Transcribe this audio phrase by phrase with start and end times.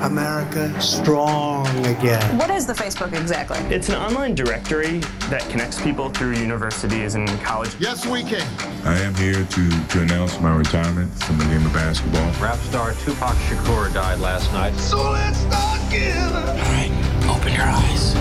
[0.00, 2.38] America strong again.
[2.38, 3.58] What is the Facebook exactly?
[3.74, 4.98] It's an online directory
[5.30, 7.74] that connects people through universities and college.
[7.78, 8.46] Yes, we can.
[8.84, 12.30] I am here to, to announce my retirement from the game of basketball.
[12.40, 14.74] Rap star Tupac Shakur died last night.
[14.74, 16.32] So let's start again.
[16.32, 18.14] All right, open your eyes.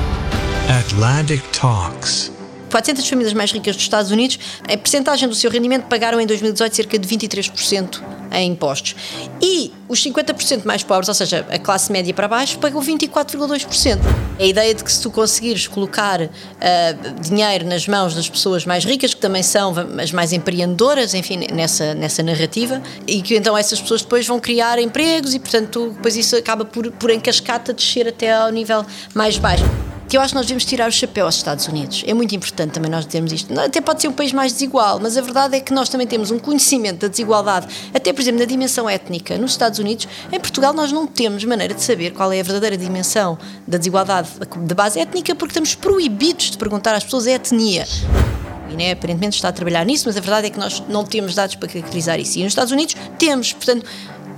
[0.70, 2.34] Atlantic Talks.
[2.76, 6.76] 400 famílias mais ricas dos Estados Unidos, a percentagem do seu rendimento pagaram em 2018
[6.76, 8.02] cerca de 23%
[8.34, 8.98] em impostos.
[9.42, 14.00] E os 50% mais pobres, ou seja, a classe média para baixo, pagou 24,2%.
[14.38, 16.30] A ideia de que se tu conseguires colocar uh,
[17.22, 21.94] dinheiro nas mãos das pessoas mais ricas, que também são as mais empreendedoras, enfim, nessa,
[21.94, 26.36] nessa narrativa, e que então essas pessoas depois vão criar empregos e, portanto, depois isso
[26.36, 29.64] acaba por, por em cascata descer até ao nível mais baixo
[30.08, 32.03] que eu acho que nós devemos tirar o chapéu aos Estados Unidos.
[32.06, 33.59] É muito importante também nós termos isto.
[33.59, 36.31] Até pode ser um país mais desigual, mas a verdade é que nós também temos
[36.31, 39.38] um conhecimento da desigualdade, até por exemplo na dimensão étnica.
[39.38, 42.78] Nos Estados Unidos, em Portugal, nós não temos maneira de saber qual é a verdadeira
[42.78, 44.30] dimensão da desigualdade
[44.66, 47.86] de base étnica, porque estamos proibidos de perguntar às pessoas a etnia.
[48.70, 51.36] E né, aparentemente está a trabalhar nisso, mas a verdade é que nós não temos
[51.36, 52.39] dados para caracterizar isso.
[52.39, 53.86] E nos Estados Unidos temos, portanto,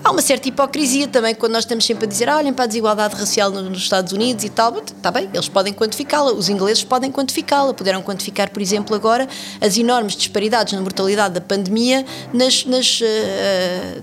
[0.04, 2.68] há uma certa hipocrisia também quando nós estamos sempre a dizer ah, olhem para a
[2.68, 7.12] desigualdade racial nos Estados Unidos e tal, está bem, eles podem quantificá-la, os ingleses podem
[7.12, 9.28] quantificá-la, puderam quantificar, por exemplo, agora
[9.62, 13.04] as enormes disparidades na mortalidade da pandemia nas, nas, uh,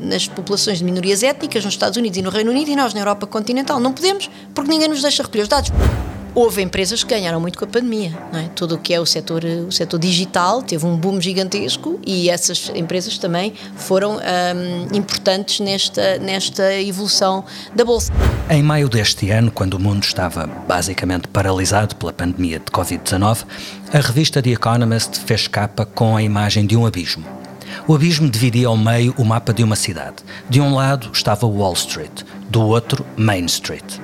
[0.01, 3.01] nas populações de minorias étnicas nos Estados Unidos e no Reino Unido e nós na
[3.01, 3.81] Europa continental.
[3.81, 5.71] Não podemos, porque ninguém nos deixa recolher os dados
[6.35, 8.13] houve empresas que ganharam muito com a pandemia.
[8.33, 8.49] Não é?
[8.55, 12.71] Tudo o que é o setor, o setor digital teve um boom gigantesco e essas
[12.75, 18.13] empresas também foram um, importantes nesta, nesta evolução da Bolsa.
[18.51, 23.45] Em maio deste ano, quando o mundo estava basicamente paralisado pela pandemia de Covid-19,
[23.93, 27.25] a revista The Economist fez capa com a imagem de um abismo.
[27.87, 30.17] O abismo dividia ao meio o mapa de uma cidade.
[30.49, 33.99] De um lado estava Wall Street, do outro Main Street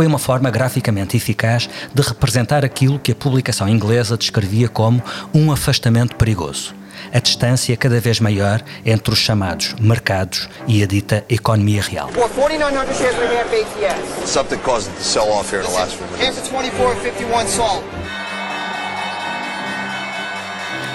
[0.00, 5.02] foi uma forma graficamente eficaz de representar aquilo que a publicação inglesa descrevia como
[5.34, 6.74] um afastamento perigoso.
[7.12, 12.08] A distância cada vez maior entre os chamados mercados e a dita economia real.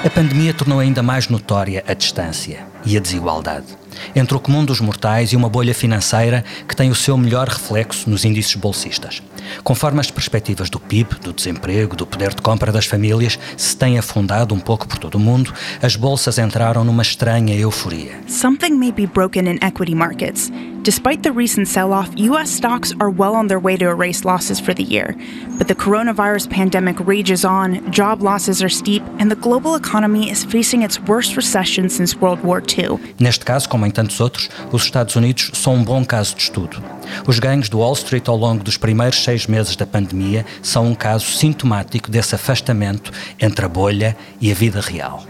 [0.03, 3.84] A pandemia tornou ainda mais notória a distância e a desigualdade
[4.15, 8.09] entre o comum dos mortais e uma bolha financeira que tem o seu melhor reflexo
[8.09, 9.21] nos índices bolsistas.
[9.63, 13.97] Conforme as perspectivas do PIB, do desemprego, do poder de compra das famílias se têm
[13.97, 18.19] afundado um pouco por todo o mundo, as bolsas entraram numa estranha euforia.
[18.27, 20.51] Something may be broken in equity markets.
[20.85, 22.51] Despite the recent sell off, U.S.
[22.51, 25.15] stocks are well on their way to erase losses for the year.
[25.57, 30.45] But the coronavirus pandemic rages on, job losses are steep, and the global economy is
[30.45, 32.99] facing its worst recession since World War II.
[33.19, 36.81] Neste caso, como em tantos outros, os Estados Unidos são um bom caso de estudo.
[37.27, 40.95] Os ganhos do Wall Street ao longo dos primeiros seis meses da pandemia são um
[40.95, 45.23] caso sintomático desse afastamento entre a bolha e a vida real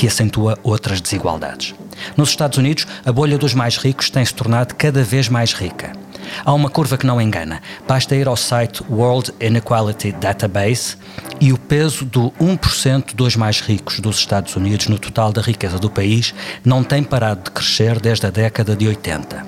[0.00, 1.74] que acentua outras desigualdades.
[2.16, 5.92] Nos Estados Unidos, a bolha dos mais ricos tem se tornado cada vez mais rica.
[6.44, 7.60] Há uma curva que não engana.
[7.86, 10.96] Basta ir ao site World Inequality Database
[11.40, 15.78] e o peso do 1% dos mais ricos dos Estados Unidos no total da riqueza
[15.78, 19.46] do país não tem parado de crescer desde a década de 80.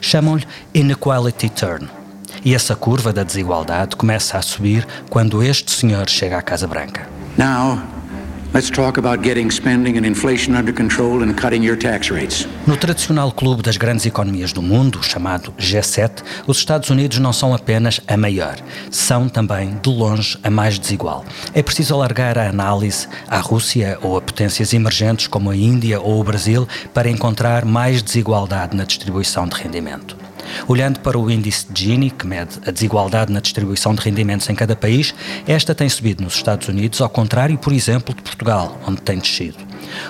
[0.00, 1.88] Chamam-lhe Inequality Turn.
[2.44, 7.08] E essa curva da desigualdade começa a subir quando este senhor chega à Casa Branca.
[7.36, 7.80] Now,
[12.66, 17.54] No tradicional clube das grandes economias do mundo, chamado G7, os Estados Unidos não são
[17.54, 18.56] apenas a maior,
[18.90, 21.24] são também, de longe, a mais desigual.
[21.54, 26.20] É preciso alargar a análise à Rússia ou a potências emergentes como a Índia ou
[26.20, 30.21] o Brasil para encontrar mais desigualdade na distribuição de rendimento.
[30.66, 34.54] Olhando para o índice de Gini, que mede a desigualdade na distribuição de rendimentos em
[34.54, 35.14] cada país,
[35.46, 39.58] esta tem subido nos Estados Unidos, ao contrário, por exemplo, de Portugal, onde tem descido.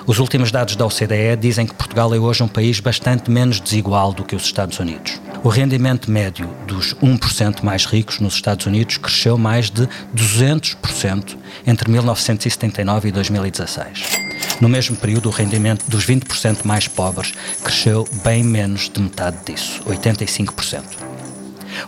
[0.05, 4.13] Os últimos dados da OCDE dizem que Portugal é hoje um país bastante menos desigual
[4.13, 5.19] do que os Estados Unidos.
[5.43, 11.37] O rendimento médio dos 1% mais ricos nos Estados Unidos cresceu mais de 200%
[11.67, 14.32] entre 1979 e 2016.
[14.63, 19.83] No mesmo período, o rendimento dos 20% mais pobres cresceu bem menos de metade disso,
[19.83, 20.83] 85%.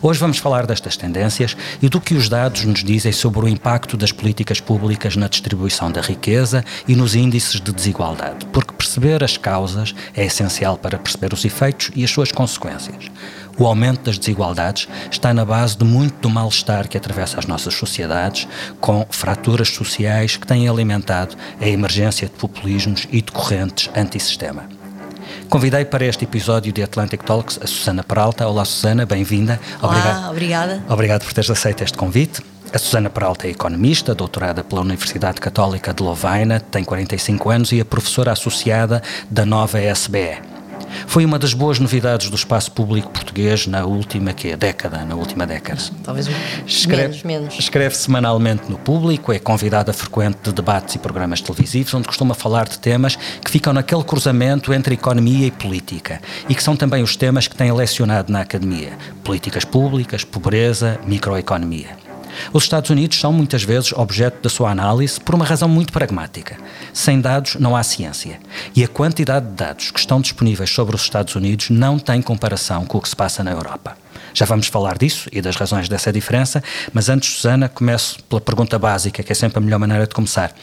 [0.01, 3.95] Hoje vamos falar destas tendências e do que os dados nos dizem sobre o impacto
[3.95, 9.38] das políticas públicas na distribuição da riqueza e nos índices de desigualdade, porque perceber as
[9.38, 13.10] causas é essencial para perceber os efeitos e as suas consequências.
[13.57, 17.74] O aumento das desigualdades está na base de muito do mal-estar que atravessa as nossas
[17.74, 18.48] sociedades,
[18.81, 24.68] com fraturas sociais que têm alimentado a emergência de populismos e de correntes antissistema.
[25.50, 28.48] Convidei para este episódio de Atlantic Talks a Susana Peralta.
[28.48, 29.60] Olá, Susana, bem-vinda.
[29.81, 30.84] Olá, obrigada.
[30.90, 32.42] Obrigado por teres aceito este convite.
[32.74, 37.80] A Susana Peralta é economista, doutorada pela Universidade Católica de Lovaina, tem 45 anos e
[37.80, 40.56] é professora associada da nova SBE.
[41.07, 45.45] Foi uma das boas novidades do espaço público português na última que década, na última
[45.45, 45.81] década.
[46.04, 46.27] Talvez
[46.66, 47.60] escreve, menos, menos.
[47.60, 52.68] Escreve semanalmente no público, é convidada frequente de debates e programas televisivos, onde costuma falar
[52.68, 57.16] de temas que ficam naquele cruzamento entre economia e política e que são também os
[57.16, 58.94] temas que tem lecionado na academia:
[59.24, 62.05] políticas públicas, pobreza, microeconomia.
[62.54, 66.58] Os Estados Unidos são muitas vezes objeto da sua análise por uma razão muito pragmática.
[66.94, 68.40] Sem dados não há ciência.
[68.76, 72.86] E a quantidade de dados que estão disponíveis sobre os Estados Unidos não tem comparação
[72.86, 73.98] com o que se passa na Europa.
[74.34, 76.62] Já vamos falar disso e das razões dessa diferença,
[76.92, 80.54] mas antes, Susana, começo pela pergunta básica, que é sempre a melhor maneira de começar.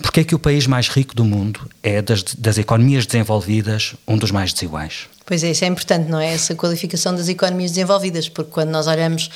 [0.00, 4.16] Porquê é que o país mais rico do mundo é, das, das economias desenvolvidas, um
[4.16, 5.08] dos mais desiguais?
[5.26, 6.32] Pois é, isso é importante, não é?
[6.32, 9.30] Essa qualificação das economias desenvolvidas, porque quando nós olhamos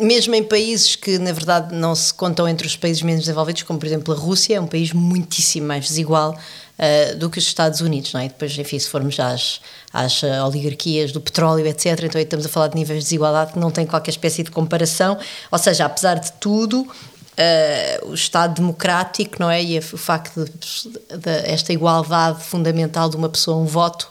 [0.00, 3.78] mesmo em países que, na verdade, não se contam entre os países menos desenvolvidos, como
[3.78, 7.80] por exemplo a Rússia, é um país muitíssimo mais desigual uh, do que os Estados
[7.80, 8.28] Unidos, não é?
[8.28, 9.60] depois, enfim, se formos às,
[9.92, 13.52] às uh, oligarquias do petróleo, etc., então aí estamos a falar de níveis de desigualdade
[13.52, 15.18] que não têm qualquer espécie de comparação,
[15.50, 16.86] ou seja, apesar de tudo,
[17.30, 19.62] Uh, o Estado democrático, não é?
[19.62, 24.10] E o facto de, de, esta igualdade fundamental de uma pessoa, um voto,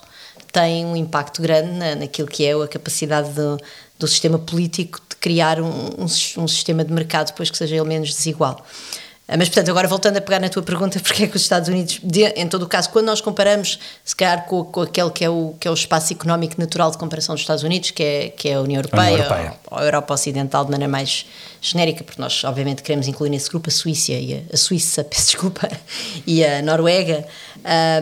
[0.52, 3.56] tem um impacto grande na, naquilo que é a capacidade de,
[4.00, 7.86] do sistema político de criar um, um, um, sistema de mercado depois que seja ele
[7.86, 8.64] menos desigual.
[9.28, 11.68] Ah, mas, portanto, agora voltando a pegar na tua pergunta, porque é que os Estados
[11.68, 12.00] Unidos,
[12.34, 15.54] em todo o caso, quando nós comparamos, se calhar, com, com, aquele que é, o,
[15.60, 18.54] que é o espaço económico natural de comparação dos Estados Unidos, que é, que é
[18.54, 19.54] a União Europeia, a União Europeia.
[19.70, 21.26] Ou, ou, a Europa Ocidental de maneira mais
[21.60, 25.26] genérica, porque nós, obviamente, queremos incluir nesse grupo a Suíça, e a, a Suíça, peço
[25.26, 25.68] desculpa,
[26.26, 27.24] e a Noruega.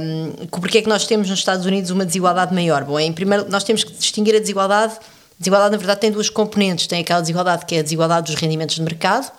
[0.00, 2.84] Um, porque é que nós temos nos Estados Unidos uma desigualdade maior?
[2.84, 4.94] Bom, em primeiro, nós temos que distinguir a desigualdade
[5.38, 6.86] Desigualdade, na verdade, tem duas componentes.
[6.86, 9.30] Tem aquela desigualdade que é a desigualdade dos rendimentos de mercado,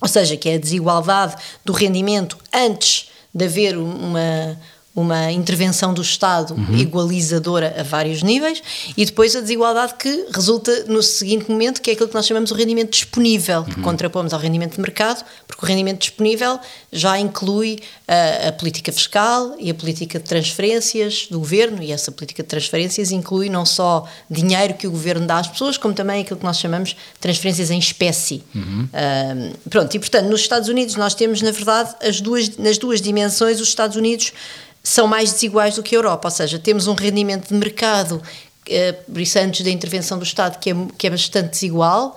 [0.00, 4.58] ou seja, que é a desigualdade do rendimento antes de haver uma,
[4.94, 6.76] uma intervenção do Estado uhum.
[6.76, 8.62] igualizadora a vários níveis
[8.94, 12.50] e depois a desigualdade que resulta no seguinte momento, que é aquilo que nós chamamos
[12.50, 13.82] o rendimento disponível, que uhum.
[13.82, 16.60] contrapomos ao rendimento de mercado, porque o rendimento disponível
[16.92, 22.12] já inclui a, a, política fiscal e a política de transferências do governo, e essa
[22.12, 26.20] política de transferências inclui não só dinheiro que o governo dá às pessoas, como também
[26.20, 28.42] aquilo que nós chamamos transferências em espécie.
[28.54, 28.88] Uhum.
[28.92, 33.00] Uh, pronto, e portanto, nos Estados Unidos nós temos, na verdade, as duas, nas duas
[33.00, 34.32] dimensões, os Estados Unidos
[34.82, 38.20] são mais desiguais do que a Europa, ou seja, temos um rendimento de mercado,
[38.68, 42.16] eh, por isso antes da intervenção do Estado, que é, que é bastante desigual,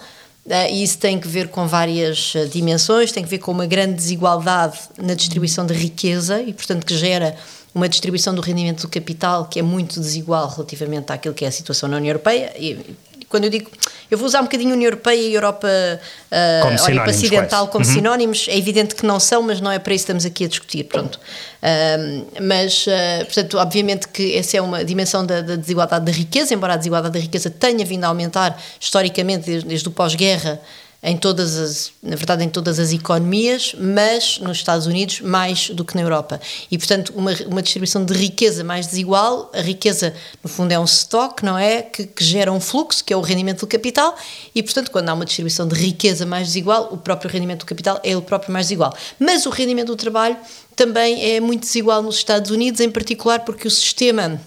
[0.49, 3.65] eh, e isso tem que ver com várias eh, dimensões, tem que ver com uma
[3.65, 7.35] grande desigualdade na distribuição de riqueza e, portanto, que gera
[7.75, 11.51] uma distribuição do rendimento do capital que é muito desigual relativamente àquilo que é a
[11.51, 12.53] situação na União Europeia.
[12.57, 12.95] E,
[13.27, 13.69] quando eu digo,
[14.09, 17.83] eu vou usar um bocadinho a União Europeia e a Europa uh, Europa Ocidental como
[17.83, 17.91] uhum.
[17.91, 20.47] sinónimos, é evidente que não são, mas não é para isso que estamos aqui a
[20.47, 21.15] discutir, pronto.
[21.15, 26.53] Uh, mas, uh, portanto, obviamente que essa é uma dimensão da, da, desigualdade da riqueza,
[26.53, 30.61] embora a desigualdade da riqueza tenha vindo a aumentar historicamente desde, desde o pós-guerra,
[31.07, 35.85] em todas as, na verdade, em todas as economias, mas nos Estados Unidos mais do
[35.85, 36.41] que na Europa.
[36.71, 40.83] E, portanto, uma, uma distribuição de riqueza mais desigual, a riqueza, no fundo, é um
[40.83, 41.83] estoque, não é?
[41.83, 44.15] Que, que, gera um fluxo, que é o rendimento do capital,
[44.55, 47.99] e, portanto, quando há uma distribuição de riqueza mais desigual, o próprio rendimento do capital
[48.03, 48.91] é o próprio mais desigual.
[49.19, 50.35] Mas o rendimento do trabalho
[50.75, 54.41] também é muito desigual nos Estados Unidos, em particular porque o sistema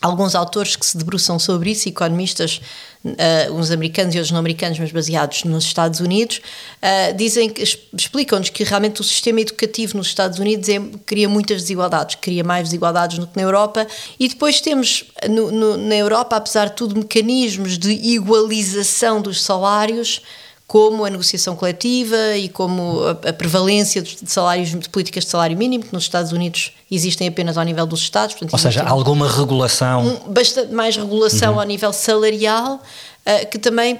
[0.00, 2.60] alguns autores que se debruçam sobre isso, economistas,
[3.04, 6.40] uh, uns americanos e outros não americanos, mas baseados nos Estados Unidos,
[6.82, 11.62] uh, dizem que explicam-nos que realmente o sistema educativo nos Estados Unidos é, cria muitas
[11.62, 13.86] desigualdades, cria mais desigualdades do que na Europa,
[14.18, 20.22] e depois temos no, no, na Europa, apesar de tudo, mecanismos de igualização dos salários
[20.70, 25.56] como a negociação coletiva e como a, a prevalência de salários de políticas de salário
[25.58, 28.36] mínimo, que nos Estados Unidos existem apenas ao nível dos Estados.
[28.36, 30.06] Portanto, Ou seja, alguma regulação.
[30.06, 31.60] Um, bastante mais regulação uhum.
[31.60, 32.80] ao nível salarial.
[33.26, 33.98] Uh, que também uh,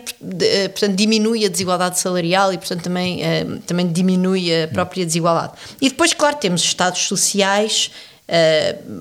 [0.71, 5.55] portanto, diminui a desigualdade salarial e, portanto, também, uh, também diminui a própria desigualdade.
[5.81, 7.91] E depois, claro, temos Estados sociais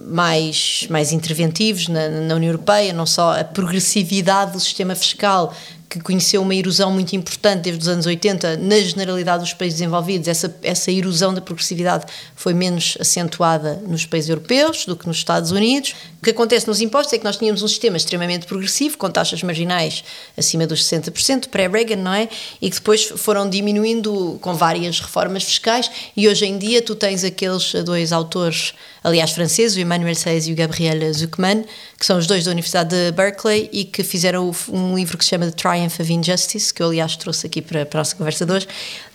[0.07, 5.53] mais, mais interventivos na, na União Europeia, não só a progressividade do sistema fiscal
[5.89, 10.27] que conheceu uma erosão muito importante desde os anos 80 na generalidade dos países desenvolvidos.
[10.27, 12.05] Essa, essa erosão da progressividade
[12.35, 15.95] foi menos acentuada nos países europeus do que nos Estados Unidos.
[16.19, 19.41] O que acontece nos impostos é que nós tínhamos um sistema extremamente progressivo, com taxas
[19.41, 20.03] marginais
[20.37, 22.29] acima dos 60%, pré-Reagan, não é?
[22.61, 27.23] E que depois foram diminuindo com várias reformas fiscais e hoje em dia tu tens
[27.23, 31.63] aqueles dois autores, aliás franceses, o Emmanuel Saez e o Gabriel Zuckman,
[31.97, 35.31] que são os dois da Universidade de Berkeley e que fizeram um livro que se
[35.31, 38.45] chama The Triumph of Injustice, que eu aliás trouxe aqui para, para a nossa conversa
[38.45, 38.67] de hoje,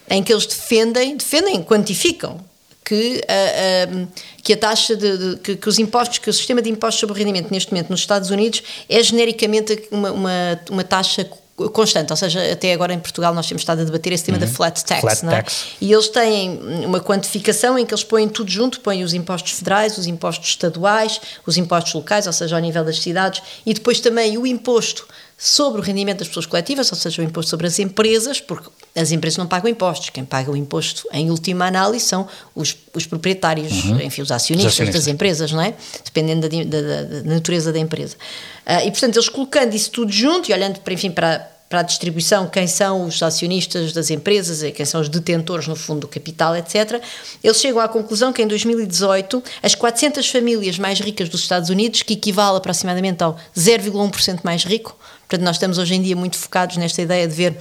[0.09, 2.41] em que eles defendem, defendem, quantificam
[2.85, 4.09] que a,
[4.43, 7.15] que a taxa de, de que, que, os impostos, que o sistema de impostos sobre
[7.15, 11.29] o rendimento neste momento nos Estados Unidos é genericamente uma, uma, uma taxa
[11.73, 14.45] constante, ou seja, até agora em Portugal nós temos estado a debater esse tema uhum.
[14.45, 15.37] da flat tax, flat não é?
[15.37, 15.67] tax.
[15.81, 19.97] e eles têm uma quantificação em que eles põem tudo junto, põem os impostos federais,
[19.97, 24.37] os impostos estaduais, os impostos locais, ou seja, ao nível das cidades, e depois também
[24.37, 25.07] o imposto
[25.47, 29.13] sobre o rendimento das pessoas coletivas, ou seja, o imposto sobre as empresas, porque as
[29.13, 30.09] empresas não pagam impostos.
[30.09, 34.01] Quem paga o imposto, em última análise, são os, os proprietários, uhum.
[34.01, 35.75] enfim, os acionistas, os acionistas, das empresas, não é?
[36.03, 38.17] Dependendo da, da, da natureza da empresa.
[38.67, 41.83] Uh, e, portanto, eles colocando isso tudo junto e olhando, para, enfim, para, para a
[41.83, 46.57] distribuição, quem são os acionistas das empresas, quem são os detentores, no fundo, do capital,
[46.57, 47.03] etc.,
[47.43, 52.01] eles chegam à conclusão que em 2018 as 400 famílias mais ricas dos Estados Unidos,
[52.01, 54.97] que equivale aproximadamente ao 0,1% mais rico,
[55.29, 57.59] portanto, nós estamos hoje em dia muito focados nesta ideia de ver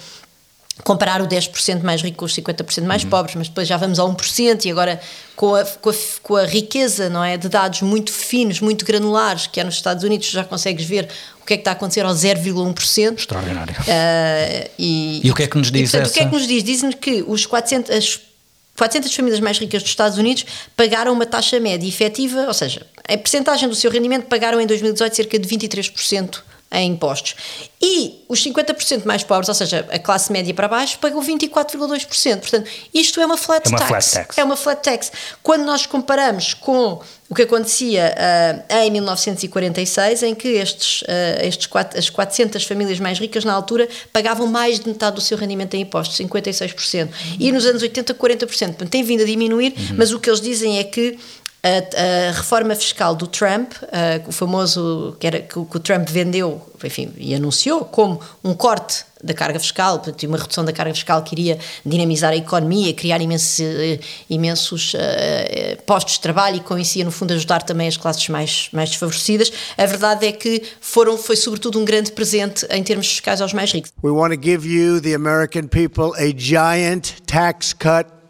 [0.84, 3.10] comparar o 10% mais rico com os 50% mais uhum.
[3.10, 5.00] pobres, mas depois já vamos a 1% e agora
[5.36, 5.94] com a, com, a,
[6.24, 10.04] com a riqueza não é, de dados muito finos, muito granulares que há nos Estados
[10.04, 11.08] Unidos, já consegues ver
[11.42, 13.20] o que é que está a acontecer ao 0,1%.
[13.20, 13.76] Extraordinário.
[13.76, 16.12] Uh, e, e, o que é que nos diz e, portanto, essa...
[16.12, 16.64] O que é que nos diz?
[16.64, 18.20] Dizem que os 400, as
[18.76, 23.18] 400 famílias mais ricas dos Estados Unidos pagaram uma taxa média efetiva, ou seja, a
[23.18, 26.42] percentagem do seu rendimento pagaram em 2018 cerca de 23%
[26.74, 27.36] em impostos.
[27.82, 32.40] E os 50% mais pobres, ou seja, a classe média para baixo, pagam 24,2%.
[32.40, 33.90] Portanto, isto é uma flat, é uma tax.
[33.90, 34.38] flat tax.
[34.38, 35.12] É uma flat tax.
[35.44, 37.00] Quando nós comparamos com
[37.30, 41.06] o que acontecia uh, em 1946, em que estes, uh,
[41.42, 45.38] estes quatro, as 400 famílias mais ricas, na altura, pagavam mais de metade do seu
[45.38, 47.04] rendimento em impostos, 56%.
[47.04, 47.12] Uhum.
[47.40, 48.48] E nos anos 80, 40%.
[48.48, 49.96] Portanto, tem vindo a diminuir, uhum.
[49.98, 51.18] mas o que eles dizem é que
[51.64, 56.10] a, a, reforma fiscal do Trump, uh, o famoso que, era, que, que, o Trump
[56.10, 60.94] vendeu enfim, e anunciou como um corte da carga fiscal, portanto, uma redução da carga
[60.94, 63.66] fiscal que iria dinamizar a economia, criar imensos,
[64.30, 68.28] imensos uh, postos de trabalho e com isso ia, no fundo, ajudar também as classes
[68.28, 69.50] mais, mais desfavorecidas.
[69.78, 73.72] A verdade é que foram, foi sobretudo um grande presente em termos fiscais aos mais
[73.72, 73.94] ricos.
[74.04, 78.23] We want to give you, the American people, a giant tax cut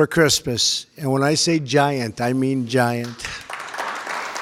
[0.00, 0.86] for Christmas.
[0.98, 3.16] And when I say giant, I mean giant.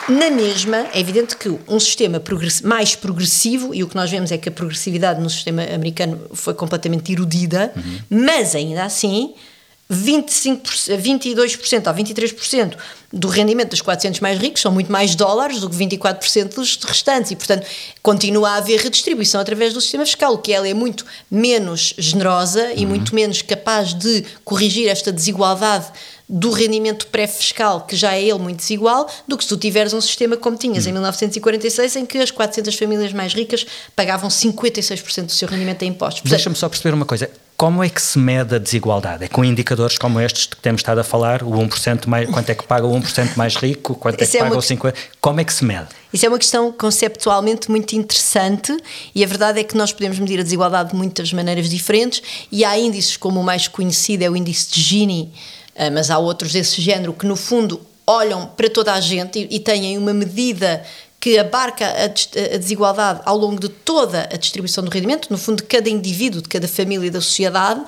[0.09, 2.23] Na mesma, é evidente que um sistema
[2.63, 6.55] mais progressivo, e o que nós vemos é que a progressividade no sistema americano foi
[6.55, 8.23] completamente erodida, uhum.
[8.25, 9.35] mas ainda assim
[9.91, 12.77] 25%, 22% ou 23%
[13.11, 17.31] do rendimento dos 400 mais ricos são muito mais dólares do que 24% dos restantes
[17.31, 17.67] e, portanto,
[18.03, 22.73] continua a haver redistribuição através do sistema fiscal, o que ela é muito menos generosa
[22.75, 22.91] e uhum.
[22.91, 25.87] muito menos capaz de corrigir esta desigualdade
[26.29, 30.01] do rendimento pré-fiscal, que já é ele muito desigual, do que se tu tiveres um
[30.03, 33.67] sistema como tinhas em 1946, em que as 400 famílias mais ricas
[33.97, 36.31] pagavam 56% do seu rendimento em impostos.
[36.31, 37.31] Deixa-me só perceber uma coisa.
[37.59, 39.25] Como é que se mede a desigualdade?
[39.25, 42.55] É com indicadores como estes que temos estado a falar, o 1% mais, quanto é
[42.55, 44.61] que paga o 1% mais rico, quanto é que é paga uma...
[44.61, 45.89] o 50%, como é que se mede?
[46.13, 48.77] Isso é uma questão conceptualmente muito interessante
[49.13, 52.23] e a verdade é que nós podemos medir a desigualdade de muitas maneiras diferentes
[52.53, 55.33] e há índices como o mais conhecido é o índice de Gini,
[55.77, 59.57] ah, mas há outros desse género que, no fundo, olham para toda a gente e,
[59.57, 60.85] e têm uma medida
[61.21, 62.07] que abarca a,
[62.57, 66.49] desigualdade ao longo de toda a distribuição do rendimento, no fundo, de cada indivíduo, de
[66.49, 67.83] cada família da sociedade.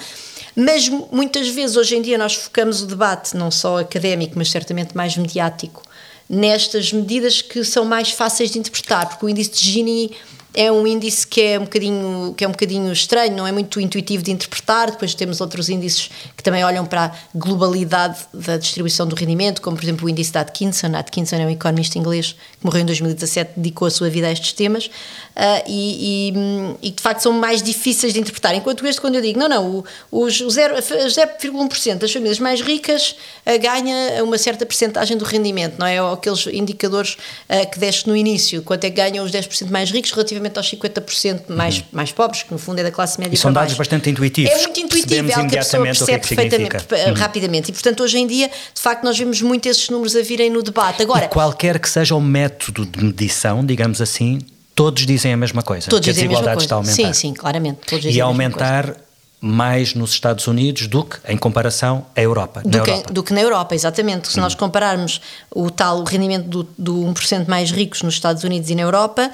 [0.56, 4.96] Mas muitas vezes, hoje em dia, nós focamos o debate, não só académico, mas certamente
[4.96, 5.82] mais mediático,
[6.28, 10.16] nestas medidas que são mais fáceis de interpretar, porque o índice de Gini
[10.54, 13.80] é um índice que é um bocadinho que é um bocadinho estranho, não é muito
[13.80, 14.90] intuitivo de interpretar.
[14.90, 19.76] Depois temos outros índices que também olham para a globalidade da distribuição do rendimento, como
[19.76, 20.94] por exemplo o índice da Atkinson.
[20.94, 24.52] Atkinson é um economista inglês que morreu em 2017, dedicou a sua vida a estes
[24.52, 24.90] temas
[25.36, 28.54] uh, e, e, e, de facto são mais difíceis de interpretar.
[28.54, 33.16] Enquanto este, quando eu digo, não, não, o, os, o 0,1% das famílias mais ricas
[33.46, 35.98] uh, ganha uma certa percentagem do rendimento, não é?
[35.98, 37.14] Aqueles indicadores
[37.48, 40.70] uh, que deste no início, quanto é que ganham os 10% mais ricos relativamente aos
[40.70, 41.84] 50% mais, uhum.
[41.92, 43.34] mais pobres, que no fundo é da classe média.
[43.34, 44.52] E são dados bastante intuitivos.
[44.52, 47.14] É muito intuitivo, é algo que a pessoa percebe que é perfeitamente, uhum.
[47.14, 47.70] rapidamente.
[47.70, 50.62] E portanto, hoje em dia, de facto, nós vemos muito esses números a virem no
[50.62, 51.02] debate.
[51.02, 54.40] Agora, e qualquer que seja o método de medição, digamos assim,
[54.82, 55.88] todos dizem a mesma coisa.
[55.90, 56.64] Todos que a a desigualdade coisa.
[56.64, 56.94] está a aumentar.
[56.94, 57.78] Sim, sim, claramente.
[57.86, 59.00] Todos dizem E a a aumentar coisa.
[59.42, 62.60] mais nos Estados Unidos do que em comparação à Europa.
[62.64, 63.12] do que, Europa.
[63.12, 64.28] do que na Europa, exatamente.
[64.28, 64.42] Se Uhum.
[64.44, 65.20] nós compararmos
[65.50, 69.30] o tal o rendimento do, do 1% mais ricos nos Estados Unidos e na Europa,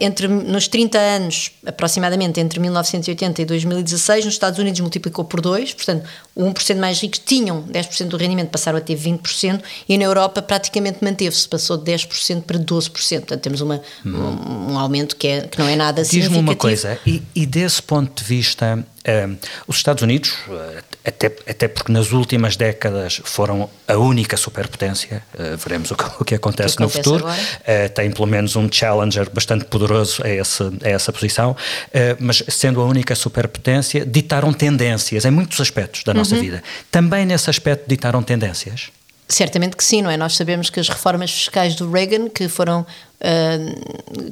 [0.00, 5.74] entre, nos 30 anos, aproximadamente entre 1980 e 2016, nos Estados Unidos multiplicou por 2,
[5.74, 10.04] portanto, o 1% mais ricos tinham 10% do rendimento, passaram a ter 20%, e na
[10.04, 12.90] Europa praticamente manteve-se, passou de 10% para 12%.
[13.20, 16.50] Portanto, temos uma, um, um aumento que, é, que não é nada Diz-me significativo.
[16.50, 19.28] uma coisa, e, e desse ponto de vista, eh,
[19.68, 25.56] os Estados Unidos, eh, até, até porque nas últimas décadas foram a única superpotência, eh,
[25.56, 27.40] veremos o que, o que acontece O que no acontece futuro, agora.
[27.64, 31.56] eh, tem pelo menos um challenger bastante poderoso a, esse, a essa posição,
[31.92, 36.40] eh, mas sendo a única superpotência, ditaram tendências em muitos aspectos da nossa Uhum.
[36.40, 36.62] vida.
[36.90, 38.88] Também nesse aspecto ditaram tendências?
[39.28, 40.16] Certamente que sim, não é?
[40.16, 42.84] Nós sabemos que as reformas fiscais do Reagan, que foram,
[43.20, 43.58] ah,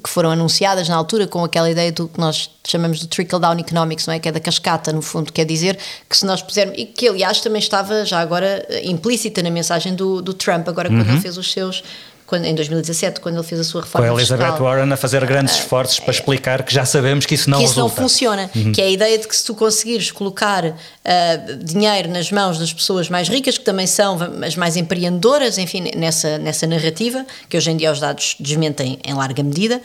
[0.02, 4.08] que foram anunciadas na altura com aquela ideia do que nós chamamos de trickle-down economics,
[4.08, 4.18] não é?
[4.18, 5.78] Que é da cascata, no fundo, quer dizer
[6.10, 10.20] que se nós pusermos, e que aliás também estava já agora implícita na mensagem do,
[10.20, 11.12] do Trump, agora quando Uhum.
[11.12, 11.84] ele fez os seus,
[12.28, 14.62] quando, em 2017, quando ele fez a sua Com reforma a Elizabeth fiscal.
[14.66, 17.76] Warren a fazer grandes esforços para explicar que já sabemos que isso não que isso
[17.78, 18.02] não resulta.
[18.02, 18.70] funciona, Uhum.
[18.72, 22.72] que é a ideia de que se tu conseguires colocar ah, dinheiro nas mãos das
[22.72, 27.70] pessoas mais ricas, que também são as mais empreendedoras, enfim, nessa, nessa narrativa, que hoje
[27.70, 29.80] em dia os dados desmentem em larga medida,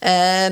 [0.00, 0.48] ah,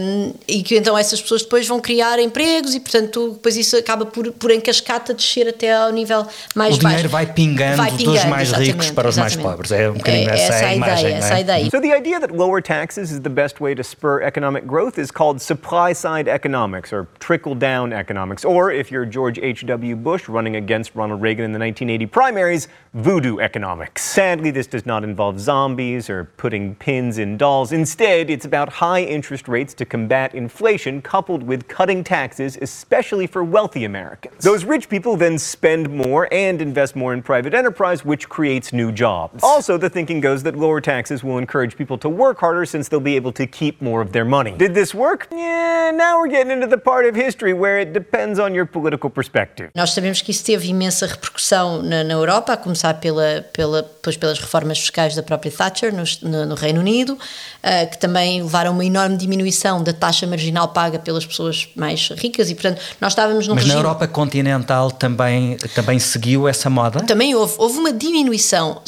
[0.48, 4.32] e que então essas pessoas depois vão criar empregos e, portanto, depois isso acaba por,
[4.32, 6.86] por em cascata descer até ao nível mais o baixo.
[6.88, 9.70] dinheiro vai pingando, Vai dos pingando, mais ricos para os mais pobres.
[9.72, 10.98] É um bocadinho É- essa, essa a a imagem.
[10.98, 11.26] ideia, não é?
[11.26, 11.70] essa a ideia.
[11.70, 15.10] So the idea that lower taxes is the best way to spur economic growth is
[15.10, 19.96] called supply-side economics or trickle-down economics, or if you're George H.W.
[19.96, 24.02] Bush running against Ronald Reagan in the 1980 primaries, voodoo economics.
[24.02, 27.70] Sadly, this does not involve zombies or putting pins in dolls.
[27.72, 33.42] Instead, it's about high interest rates to combat inflation coupled with cutting taxes, especially for
[33.44, 34.42] wealthy Americans.
[34.42, 38.90] Those rich people then spend more and invest more in private enterprise, which creates new
[38.92, 39.42] jobs.
[39.42, 43.00] Also, the thinking goes that lower taxes will encourage people to work harder since they'll
[43.00, 44.52] be able to keep more of their money.
[44.56, 45.28] Did this work?
[45.30, 49.10] Yeah, now we're getting into the part of history where it depends on your political
[49.10, 49.70] perspective.
[49.74, 54.38] Nós sabemos que isso teve imensa repercussão na, na Europa, a começar pela, pela, pelas
[54.38, 57.18] reformas fiscais da própria Thatcher no, no- no Reino Unido,
[57.62, 62.48] ah, que também levaram uma enorme diminuição da taxa marginal paga pelas pessoas mais ricas
[62.48, 63.84] e, portanto, nós estávamos num Mas na regime...
[63.84, 67.00] Europa continental também, também seguiu essa moda?
[67.00, 68.80] Também houve, houve uma diminuição.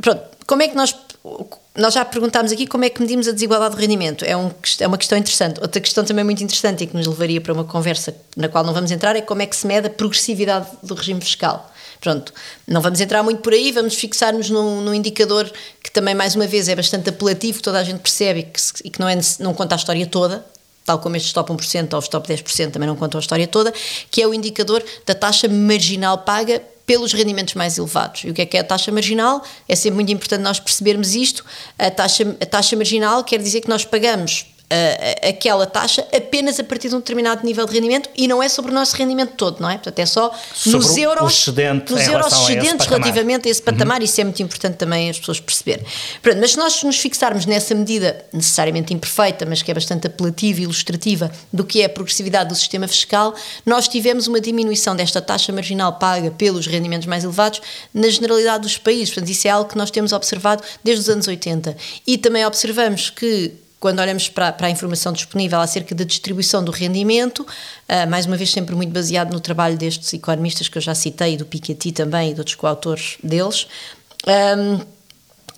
[0.00, 0.94] Pronto, como é que nós.
[1.76, 4.24] Nós já perguntámos aqui como é que medimos a desigualdade de rendimento.
[4.24, 5.60] É, um, é uma questão interessante.
[5.60, 8.74] Outra questão também muito interessante e que nos levaria para uma conversa na qual não
[8.74, 11.70] vamos entrar é como é que se mede a progressividade do regime fiscal.
[12.00, 12.32] Pronto,
[12.66, 15.50] não vamos entrar muito por aí, vamos fixar-nos num, num indicador
[15.82, 18.90] que também, mais uma vez, é bastante apelativo, toda a gente percebe e que, e
[18.90, 20.44] que não, é, não conta a história toda,
[20.84, 23.72] tal como estes top 1% ou os top 10% também não contam a história toda,
[24.10, 28.24] que é o indicador da taxa marginal paga pelos rendimentos mais elevados.
[28.24, 29.44] E o que é que é a taxa marginal?
[29.68, 31.44] É sempre muito importante nós percebermos isto.
[31.78, 34.46] A taxa, a taxa marginal quer dizer que nós pagamos
[35.28, 38.70] aquela taxa apenas a partir de um determinado nível de rendimento e não é sobre
[38.70, 39.74] o nosso rendimento todo, não é?
[39.74, 41.46] Portanto, é só Sobre nos euros,
[41.88, 43.00] nos euros a excedentes patamar.
[43.00, 45.84] relativamente a esse patamar, isso é muito importante também as pessoas perceberem.
[46.22, 50.60] Pronto, mas se nós nos fixarmos nessa medida necessariamente imperfeita, mas que é bastante apelativa
[50.60, 53.34] e ilustrativa do que é a progressividade do sistema fiscal,
[53.66, 57.60] nós tivemos uma diminuição desta taxa marginal paga pelos rendimentos mais elevados
[57.92, 59.10] na generalidade dos países.
[59.10, 61.76] Portanto, isso é algo que nós temos observado desde os anos 80.
[62.06, 66.70] E também observamos que quando olhamos para, para a informação disponível acerca da distribuição do
[66.70, 67.46] rendimento,
[67.88, 71.38] ah, mais uma vez sempre muito baseado no trabalho destes economistas que eu já citei,
[71.38, 73.66] do Piketty também e de outros coautores deles,
[74.26, 74.80] ahm,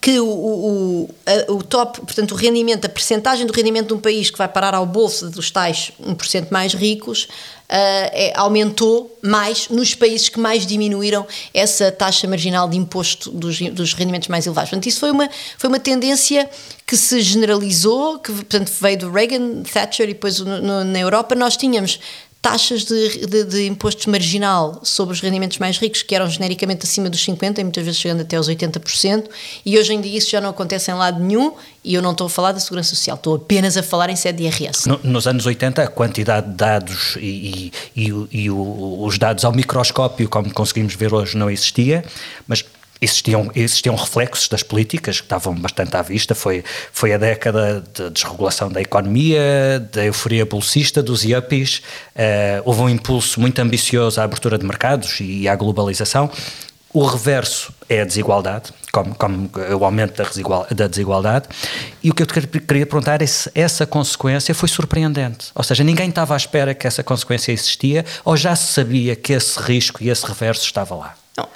[0.03, 4.01] que o, o, a- o top, portanto, o rendimento, a percentagem do rendimento de um
[4.01, 7.29] país que vai parar ao bolso dos tais 1% mais ricos
[7.69, 13.61] ah, é- aumentou mais nos países que mais diminuíram essa taxa marginal de imposto dos,
[13.71, 14.71] dos rendimentos mais elevados.
[14.71, 16.51] Portanto, isso foi uma, foi uma tendência
[16.85, 21.37] que se generalizou, que portanto, veio do Reagan, Thatcher e depois no- no- na Europa
[21.37, 22.01] nós tínhamos
[22.43, 27.09] taxas de, de, de imposto marginal sobre os rendimentos mais ricos que eram genericamente acima
[27.09, 29.27] dos 50% e muitas vezes chegando até aos 80%
[29.65, 31.53] e hoje em dia isso já não acontece em lado nenhum
[31.85, 34.39] e eu não estou a falar da Segurança Social, estou apenas a falar em sede
[34.39, 34.89] de IRS.
[34.89, 39.45] No- nos anos 80, a quantidade de dados e, e- e e o- os dados
[39.45, 42.05] ao microscópio, como conseguimos ver hoje, não existia,
[42.49, 42.65] mas
[43.03, 46.35] existiam, existiam reflexos das políticas que estavam bastante à vista.
[46.35, 51.83] Foi, foi a década de desregulação da economia, da euforia bolsista, dos yuppies.
[52.15, 56.31] Eh, houve um impulso muito ambicioso à abertura de mercados e à globalização.
[56.95, 60.29] O reverso é a desigualdade, como, como o aumento da,
[60.75, 61.49] da, desigualdade.
[62.03, 65.47] E o que eu te queria perguntar é se essa consequência foi surpreendente.
[65.55, 69.33] Ou seja, ninguém estava à espera que essa consequência existia ou já se sabia que
[69.33, 71.22] esse risco e esse reverso estava lá?
[71.35, 71.49] Não,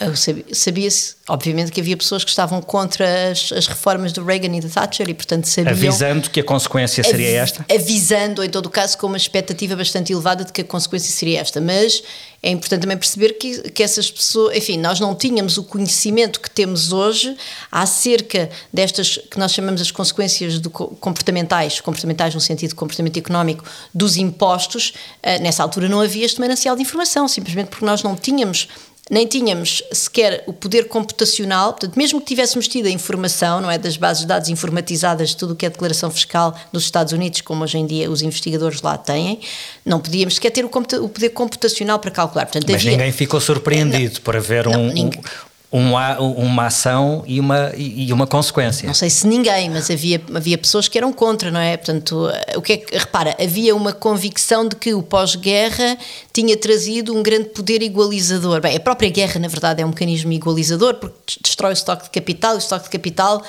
[0.54, 4.70] sabia-se, obviamente, que havia pessoas que estavam contra as, as, reformas do Reagan e da
[4.70, 5.72] Thatcher e, portanto, sabiam...
[5.72, 7.66] Avisando que a consequência seria esta?
[7.70, 11.40] Avisando, em todo o caso, com uma expectativa bastante elevada de que a consequência seria
[11.40, 11.60] esta.
[11.60, 12.02] Mas
[12.42, 14.56] é importante também perceber que, que essas pessoas...
[14.56, 17.36] Enfim, nós não tínhamos o conhecimento que temos hoje
[17.70, 23.62] acerca destas, que nós chamamos as consequências do, comportamentais, comportamentais no sentido de comportamento económico,
[23.92, 24.94] dos impostos.
[25.22, 28.68] Uh, nessa altura não havia este manancial de informação, simplesmente porque nós não tínhamos
[29.08, 33.78] nem tínhamos sequer o poder computacional, portanto, mesmo que tivéssemos tido a informação, não é,
[33.78, 37.40] das bases de dados informatizadas de tudo o que é declaração fiscal dos Estados Unidos,
[37.40, 39.40] como hoje em dia os investigadores lá têm,
[39.84, 42.46] não podíamos sequer ter o, o poder computacional para calcular.
[42.46, 42.90] Portanto, Mas havia...
[42.90, 45.22] ninguém ficou surpreendido não, por haver não, um, ninguém
[45.70, 48.86] uma, uma ação e uma, e uma consequência.
[48.86, 51.76] Não sei se ninguém, mas havia, havia pessoas que eram contra, não é?
[51.76, 55.98] Portanto, o que é que, repara, havia uma convicção de que o pós-guerra
[56.32, 58.60] tinha trazido um grande poder igualizador.
[58.60, 62.10] Bem, a própria guerra, na verdade, é um mecanismo igualizador, porque destrói o estoque de
[62.10, 63.42] capital, e o estoque de capital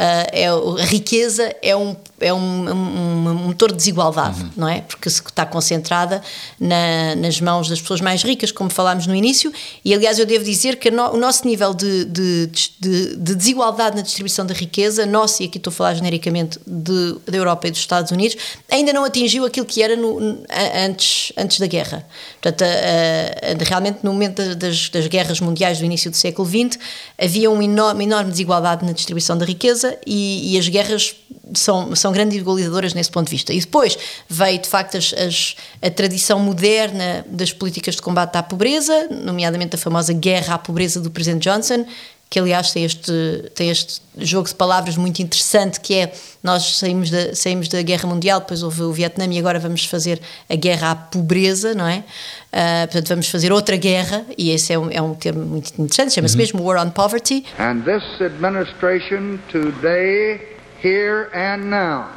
[0.00, 4.50] é, a riqueza é um, é um, um, um motor de desigualdade, uhum.
[4.56, 4.82] não é?
[4.82, 6.22] Porque está concentrada
[6.58, 9.52] na, nas mãos das pessoas mais ricas, como falámos no início,
[9.84, 12.46] e aliás eu devo dizer que no, o nosso nível de, de,
[12.78, 17.16] de, de, desigualdade na distribuição da riqueza, nosso, e aqui estou a falar genericamente de,
[17.26, 18.36] da Europa e dos Estados Unidos,
[18.70, 20.38] ainda não atingiu aquilo que era no,
[20.86, 22.06] antes, antes da guerra.
[22.40, 26.78] Portanto, a, a, realmente no momento das, das guerras mundiais do início do século XX,
[27.20, 31.16] havia uma enorme, enorme desigualdade na distribuição da riqueza e, e, as guerras
[31.54, 33.52] são, são grandes igualizadoras nesse ponto de vista.
[33.52, 33.98] E depois
[34.28, 39.74] veio, de facto, as, as, a tradição moderna das políticas de combate à pobreza, nomeadamente
[39.76, 41.84] a famosa guerra à pobreza do Presidente Johnson,
[42.30, 46.12] que aliás tem este, tem este jogo de palavras muito interessante que é
[46.42, 50.20] nós saímos da, saímos da guerra mundial, depois houve o Vietnã e agora vamos fazer
[50.48, 52.04] a guerra à pobreza, não é?
[52.52, 56.14] Uh, portanto, vamos fazer outra guerra e esse é um, é um termo muito interessante,
[56.14, 56.38] chama-se uhum.
[56.38, 57.44] mesmo War on Poverty.
[57.58, 60.40] And this administration today,
[60.82, 62.08] here and now,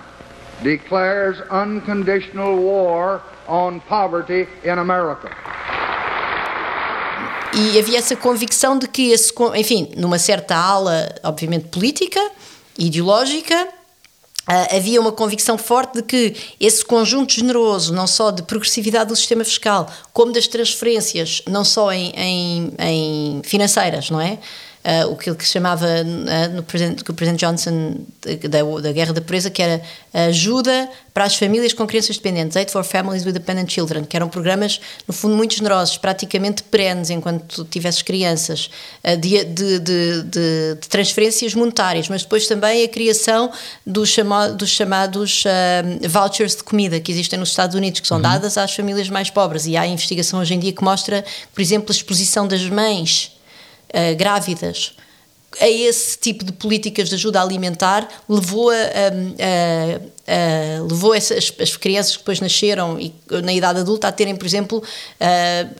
[0.64, 5.30] declares unconditional war on poverty in America.
[7.54, 12.20] E havia essa convicção de que, esse, enfim, numa certa ala, obviamente política,
[12.78, 13.68] ideológica,
[14.50, 19.16] Uh, havia uma convicção forte de que esse conjunto generoso, não só de progressividade do
[19.16, 24.40] sistema fiscal, como das transferências, não só em, em, em financeiras, não é?
[24.84, 27.98] Uh, o que ele chamava uh, no presidente, que o presidente Johnson
[28.50, 29.82] da, da guerra da pobreza, que era
[30.14, 34.30] ajuda para as famílias com crianças dependentes, Aid for Families with Dependent Children, que eram
[34.30, 38.70] programas, no fundo, muito generosos, praticamente perenes enquanto tivesses crianças,
[39.04, 43.52] uh, de, de, de, de, transferências monetárias, mas depois também a criação
[43.86, 45.44] dos, chama, dos chamados
[46.10, 48.24] vouchers de comida que existem nos Estados Unidos, que são uhum.
[48.24, 49.66] dadas às famílias mais pobres.
[49.66, 53.32] E há investigação hoje em dia que mostra, por exemplo, a exposição das mães
[53.94, 54.94] uh, grávidas.
[55.60, 58.80] A esse tipo de políticas de ajuda alimentar levou a, a,
[60.80, 64.46] a, levou essas, as crianças que depois nasceram e na idade adulta a terem, por
[64.46, 64.82] exemplo,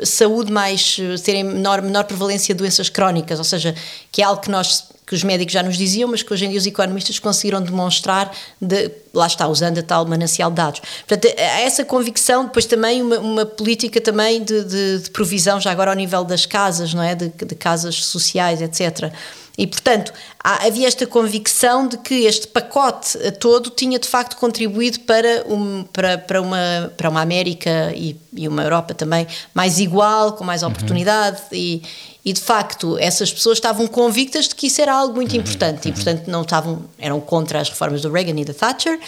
[0.04, 3.74] saúde mais, terem menor, menor prevalência de doenças crónicas, ou seja,
[4.12, 6.50] que é algo que nós que os médicos já nos diziam, mas que hoje em
[6.52, 10.82] dia os economistas conseguiram demonstrar, de, lá está, usando a tal manancial de dados.
[11.06, 15.70] Portanto, há essa convicção, depois também uma, uma política também de, de, de, provisão, já
[15.70, 17.14] agora ao nível das casas, não é?
[17.14, 19.12] de, de casas sociais, etc.,
[19.58, 25.46] e, portanto, havia esta convicção de que este pacote todo tinha de facto contribuído para,
[25.46, 30.44] um, para, para, uma, para uma América e, e uma Europa também mais igual, com
[30.44, 30.70] mais uhum.
[30.70, 31.58] oportunidade uhum.
[31.58, 31.84] e,
[32.24, 35.42] e de facto essas pessoas estavam convictas de que isso era algo muito uhum.
[35.42, 35.92] importante uhum.
[35.92, 39.00] e portanto não estavam eram contra as reformas do Reagan e da Thatcher uh,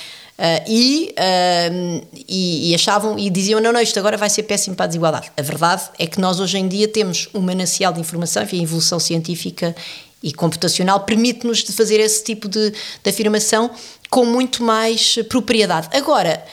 [0.67, 4.86] e, uh, e, e, achavam e diziam não não isto agora vai ser péssimo para
[4.86, 8.43] a desigualdade a verdade é que nós hoje em dia temos um manancial de informação
[8.43, 9.76] enfim, a evolução científica
[10.21, 13.69] e computacional permite-nos de fazer esse tipo de, de afirmação
[14.10, 16.43] com muito mais propriedade agora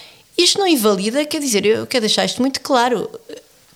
[0.43, 3.11] isto não invalida, quer dizer, eu quero deixar isto muito claro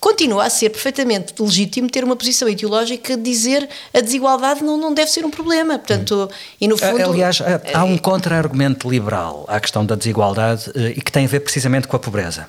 [0.04, 4.92] continua a ser perfeitamente legítimo ter uma posição ideológica de dizer a desigualdade não, não
[4.92, 5.78] deve ser um problema.
[5.78, 7.02] Portanto, e no fundo.
[7.02, 7.38] Aliás,
[7.72, 11.88] há um contra-argumento liberal à questão da desigualdade eh, e que tem a ver precisamente
[11.88, 12.46] com a pobreza.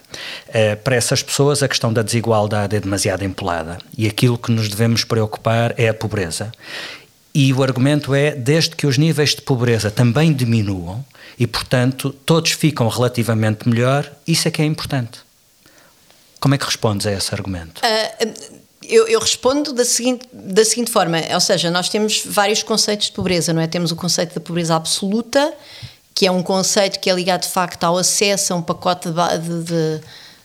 [0.50, 4.68] Eh, para essas pessoas, a questão da desigualdade é demasiado empolada e aquilo que nos
[4.68, 6.52] devemos preocupar é a pobreza.
[7.34, 11.06] E o argumento é, desde que os níveis de pobreza também diminuam
[11.39, 15.20] e, portanto, todos ficam relativamente melhor, isso é que é importante.
[16.39, 17.82] Como é que respondes a esse argumento?
[17.82, 18.56] Uh,
[18.88, 23.13] Eu, eu, respondo da seguinte, da seguinte forma, ou seja, nós temos vários conceitos de
[23.13, 23.67] pobreza, não é?
[23.67, 25.54] Temos o conceito da pobreza absoluta,
[26.13, 29.63] que é um conceito que é ligado de facto ao acesso a um pacote de,
[29.63, 30.02] de,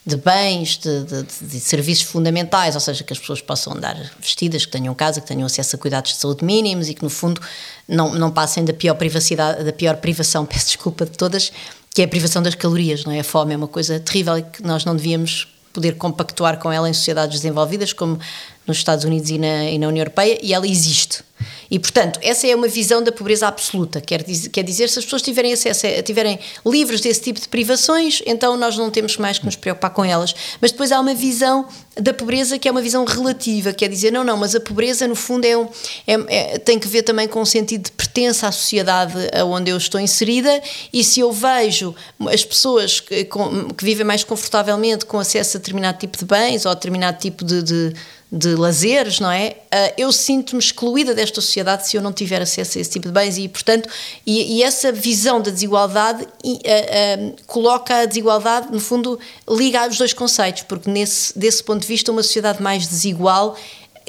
[0.06, 1.04] de bens, de,
[1.42, 5.26] de, serviços fundamentais, ou seja, que as pessoas possam andar vestidas, que tenham casa, que
[5.26, 7.40] tenham acesso a cuidados de saúde mínimos e que no fundo
[7.86, 11.52] não, não passem da pior privacidade, da pior privação, peço desculpa de todas,
[11.94, 13.20] que é a privação das calorias, não é?
[13.20, 16.88] A fome é uma coisa terrível e que nós não devíamos poder compactuar com ela
[16.88, 18.18] em sociedades desenvolvidas, como
[18.66, 21.24] nos Estados Unidos e na, e na União Europeia, e ela existe.
[21.70, 24.00] E, portanto, essa é uma visão da pobreza absoluta.
[24.00, 28.22] Quer quer dizer se as pessoas tiverem acesso, a, tiverem livres desse tipo de privações,
[28.26, 30.34] então nós não temos mais que nos preocupar com elas.
[30.60, 34.24] Mas depois há uma visão da pobreza que é uma visão relativa, quer dizer, não,
[34.24, 35.68] não, mas a pobreza, no fundo, é, um,
[36.06, 39.14] é, é tem que ver também com o sentido de pertença à sociedade
[39.46, 40.60] onde eu estou inserida,
[40.92, 41.94] e se eu vejo
[42.32, 46.64] as pessoas que, com, que vivem mais confortavelmente com acesso a determinado tipo de bens
[46.64, 47.94] ou a determinado tipo de, de
[48.32, 49.56] de lazeres, não é?
[49.72, 53.12] Uh, eu sinto-me excluída desta sociedade se eu não tiver acesso a esse tipo de
[53.12, 53.88] bens e, portanto,
[54.24, 59.98] e, e essa visão da desigualdade uh, uh, coloca a desigualdade, no fundo, liga os
[59.98, 63.56] dois conceitos, porque nesse, desse ponto de vista uma sociedade mais desigual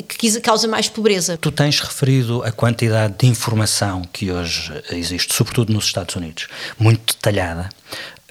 [0.07, 1.37] que causa mais pobreza.
[1.37, 6.47] Tu tens referido a quantidade de informação que hoje existe, sobretudo nos Estados Unidos,
[6.79, 7.69] muito detalhada.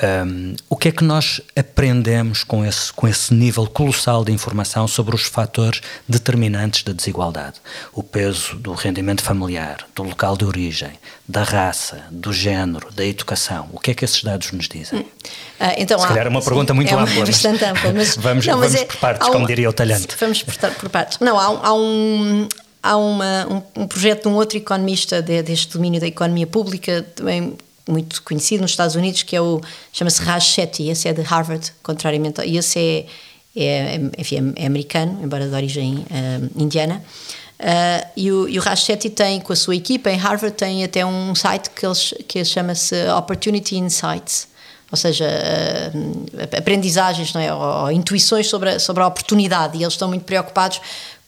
[0.03, 4.89] Um, o que é que nós aprendemos com esse, com esse nível colossal de informação
[4.89, 7.57] sobre os fatores determinantes da desigualdade?
[7.93, 10.93] O peso do rendimento familiar, do local de origem,
[11.29, 13.69] da raça, do género, da educação.
[13.73, 15.07] O que é que esses dados nos dizem?
[15.59, 17.27] Ah, então, Se calhar é uma pergunta muito é uma, ampla.
[17.27, 20.09] bastante ampla, mas vamos, não, vamos mas é, por partes, como diria o talhante.
[20.19, 21.19] Vamos por, por partes.
[21.19, 22.49] Não, há, há um
[22.83, 27.03] há uma, um, um, projeto de um outro economista de, deste domínio da economia pública,
[27.15, 27.55] também
[27.89, 29.61] muito conhecido nos Estados Unidos, que é o
[29.93, 33.07] chama-se Raj Shetty, esse é de Harvard, contrariamente, e esse é,
[33.57, 37.03] é, enfim, é americano, embora de origem uh, indiana.
[37.59, 40.83] Uh, e, o, e o Raj Shetty tem, com a sua equipa em Harvard, tem
[40.83, 44.49] até um site que, eles, que chama-se Opportunity Insights,
[44.91, 47.53] ou seja, uh, aprendizagens não é?
[47.53, 50.81] ou, ou, intuições sobre a, sobre a oportunidade, e eles estão muito preocupados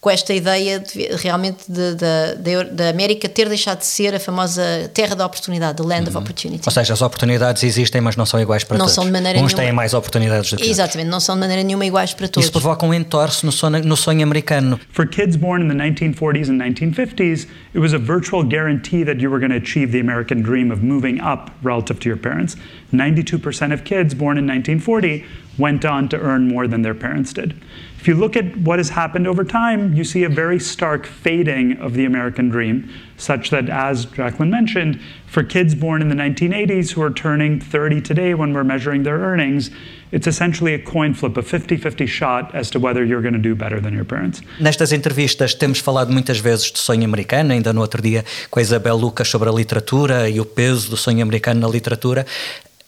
[0.03, 4.61] com esta ideia de, realmente da América ter deixado de ser a famosa
[4.93, 6.09] terra da oportunidade, the land uhum.
[6.09, 6.61] of opportunity.
[6.65, 8.95] Ou seja, as oportunidades existem, mas não são iguais para não todos.
[8.95, 9.63] São de maneira Uns nenhuma...
[9.63, 11.11] têm mais oportunidades do que Exatamente, outros.
[11.11, 12.43] não são de maneira nenhuma iguais para todos.
[12.43, 14.77] Isso provoca um entorce no sonho, no sonho americano.
[14.91, 19.31] For kids born in the 1940s and 1950s, it was a virtual guarantee that you
[19.31, 22.57] were going to achieve the American dream of moving up relative to your parents.
[22.91, 25.23] 92% of kids born in 1940
[25.57, 27.55] went on to earn more than their parents did.
[27.99, 31.77] If you look at what has happened over time, you see a very stark fading
[31.77, 36.91] of the American dream, such that, as Jacqueline mentioned, for kids born in the 1980s
[36.91, 39.71] who are turning 30 today when we're measuring their earnings,
[40.11, 43.55] it's essentially a coin flip, a 50-50 shot as to whether you're going to do
[43.55, 44.41] better than your parents.
[44.59, 48.61] Nestas entrevistas temos falado muitas vezes de sonho americano, ainda no outro dia com a
[48.61, 52.25] Isabel Lucas sobre a literatura e o peso do sonho americano na literatura.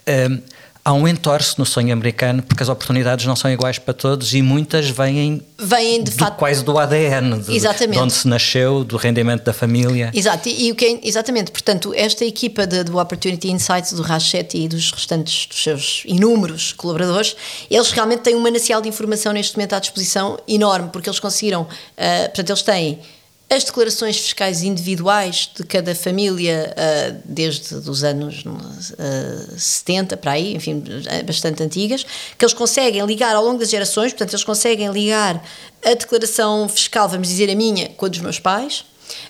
[0.06, 0.42] Um,
[0.86, 4.42] há um entorce no sonho americano porque as oportunidades não são iguais para todos e
[4.44, 7.98] muitas vêm, vêm de do, fato quase do ADN, de, exatamente.
[7.98, 10.12] de onde se nasceu, do rendimento da família.
[10.14, 14.04] Exato, e, e o que é, exatamente, portanto, esta equipa de, do Opportunity Insights, do
[14.04, 17.36] Rachete e dos restantes dos seus inúmeros colaboradores,
[17.70, 21.64] eles realmente têm um manancial de informação neste momento à disposição enorme, porque eles conseguiram,
[21.64, 21.68] uh,
[22.26, 23.00] portanto, eles têm
[23.50, 30.56] as declarações fiscais individuais de cada família, uh, desde os anos uh, 70 para aí,
[30.56, 30.84] enfim,
[31.26, 32.04] bastante antigas,
[32.38, 35.44] que eles conseguem ligar ao longo das gerações, portanto, eles conseguem ligar
[35.84, 38.86] a declaração fiscal, vamos dizer a minha, com a dos meus pais,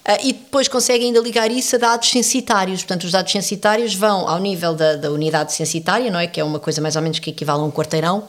[0.08, 2.82] Uh, e depois conseguem ainda ligar isso a dados censitários.
[2.82, 6.28] Portanto, os dados censitários vão ao nível da, da unidade censitária, não é?
[6.28, 8.25] Que é uma coisa mais ou menos que equivale a um quarteirão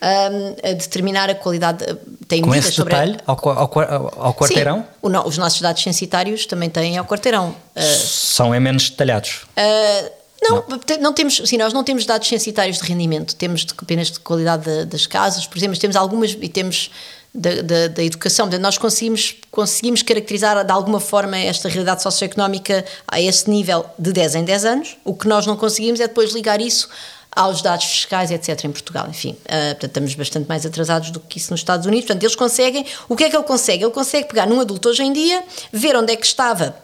[0.00, 1.84] a determinar a qualidade.
[2.26, 3.32] Tem Com esse sobre detalhe a...
[3.32, 4.78] ao, ao, ao quarteirão?
[4.78, 7.54] Sim, o, os nossos dados censitários também têm ao quarteirão.
[7.74, 9.46] Uh, São é menos detalhados?
[9.56, 10.10] Uh,
[10.42, 14.10] não, não, não, temos, sim, nós não temos dados censitários de rendimento, temos de, apenas
[14.10, 16.90] de qualidade de, das casas, por exemplo, temos algumas e temos
[17.34, 18.46] da, da, da, educação.
[18.46, 24.12] Portanto, nós conseguimos, conseguimos caracterizar de alguma forma esta realidade socioeconómica a esse nível de
[24.12, 24.96] 10 em 10 anos.
[25.04, 26.88] O que nós não conseguimos é depois ligar isso
[27.38, 29.06] aos dados fiscais, etc., em Portugal.
[29.08, 29.36] Enfim, uh,
[29.70, 32.06] portanto, estamos bastante mais atrasados do que isso nos Estados Unidos.
[32.06, 32.84] Portanto, eles conseguem.
[33.08, 33.84] O que é que ele consegue?
[33.84, 36.74] Ele consegue pegar num adulto hoje em dia, ver onde é que estava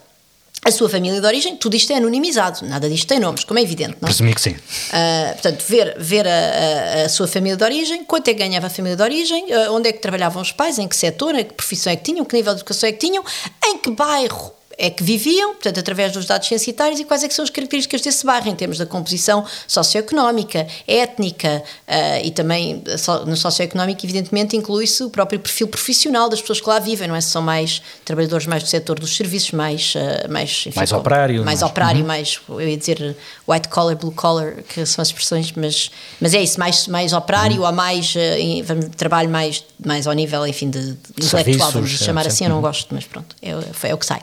[0.63, 3.61] a sua família de origem, tudo isto é anonimizado, nada disto tem nomes, como é
[3.61, 4.11] evidente, não é?
[4.11, 4.51] Presumi que sim.
[4.51, 8.65] Uh, portanto, ver, ver a, a, a, sua família de origem, quanto é que ganhava
[8.65, 11.43] a família de origem, uh, onde é que trabalhavam os pais, em que setor, em
[11.43, 13.23] que profissão é que tinham, que nível de educação é que tinham,
[13.63, 17.33] em que bairro é que viviam, portanto, através dos dados censitários, e quais é que
[17.33, 22.83] são as características desse bairro em termos da composição socioeconómica, étnica uh, e também
[23.25, 27.21] no socioeconómico, evidentemente, inclui-se o próprio perfil profissional das pessoas que lá vivem, não é?
[27.21, 31.35] Se são mais trabalhadores mais do setor dos serviços, mais uh, mais, enfim, mais operário,
[31.43, 32.07] mais, mais operário, uhum.
[32.07, 33.15] mais eu ia dizer
[33.47, 37.61] white collar, blue collar, que são as expressões, mas mas é isso, mais mais operário
[37.61, 37.67] uhum.
[37.67, 42.27] ou mais uh, vamos, trabalho mais mais ao nível, enfim, de, de intelectual, vamos chamar
[42.27, 43.51] assim, eu não gosto, mas pronto, é,
[43.89, 44.21] é o que sai.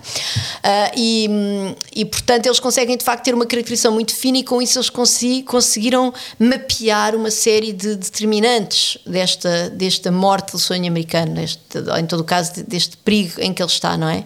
[0.59, 1.29] Uh, e,
[1.95, 4.91] e, portanto, eles conseguem de facto ter uma caracterização muito fina e com isso eles
[5.45, 11.61] conseguiram mapear uma série de determinantes desta, desta morte do sonho americano, deste,
[11.99, 14.25] em todo o caso, deste perigo em que ele está, não é?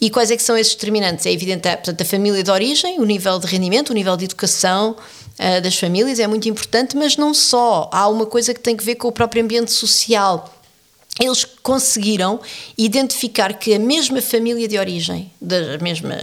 [0.00, 1.26] E quais é que são esses determinantes?
[1.26, 4.24] É evidente, é, portanto, a família de origem, o nível de rendimento, o nível de
[4.24, 4.96] educação,
[5.38, 7.88] uh, das famílias é muito importante, mas não só.
[7.92, 10.52] Há uma coisa que tem que ver com o próprio ambiente social
[11.20, 12.40] eles conseguiram
[12.76, 15.78] identificar que a mesma família de origem, das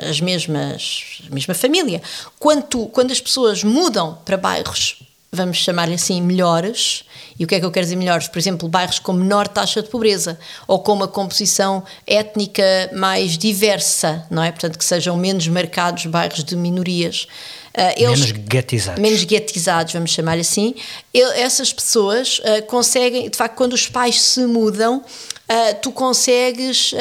[0.09, 2.01] as mesmas, a mesma família,
[2.37, 7.05] quando, quando as pessoas mudam para bairros, vamos chamar assim, melhores,
[7.39, 8.27] e o que é que eu quero dizer melhores?
[8.27, 14.27] Por exemplo, bairros com menor taxa de pobreza, ou com uma composição étnica mais diversa,
[14.29, 14.51] não é?
[14.51, 17.27] Portanto, que sejam menos marcados bairros de minorias.
[17.75, 19.01] Uh, eles, menos guetizados.
[19.01, 20.75] Menos guetizados, vamos chamar assim.
[21.13, 26.93] Ele, essas pessoas uh, conseguem, de facto, quando os pais se mudam, uh, tu consegues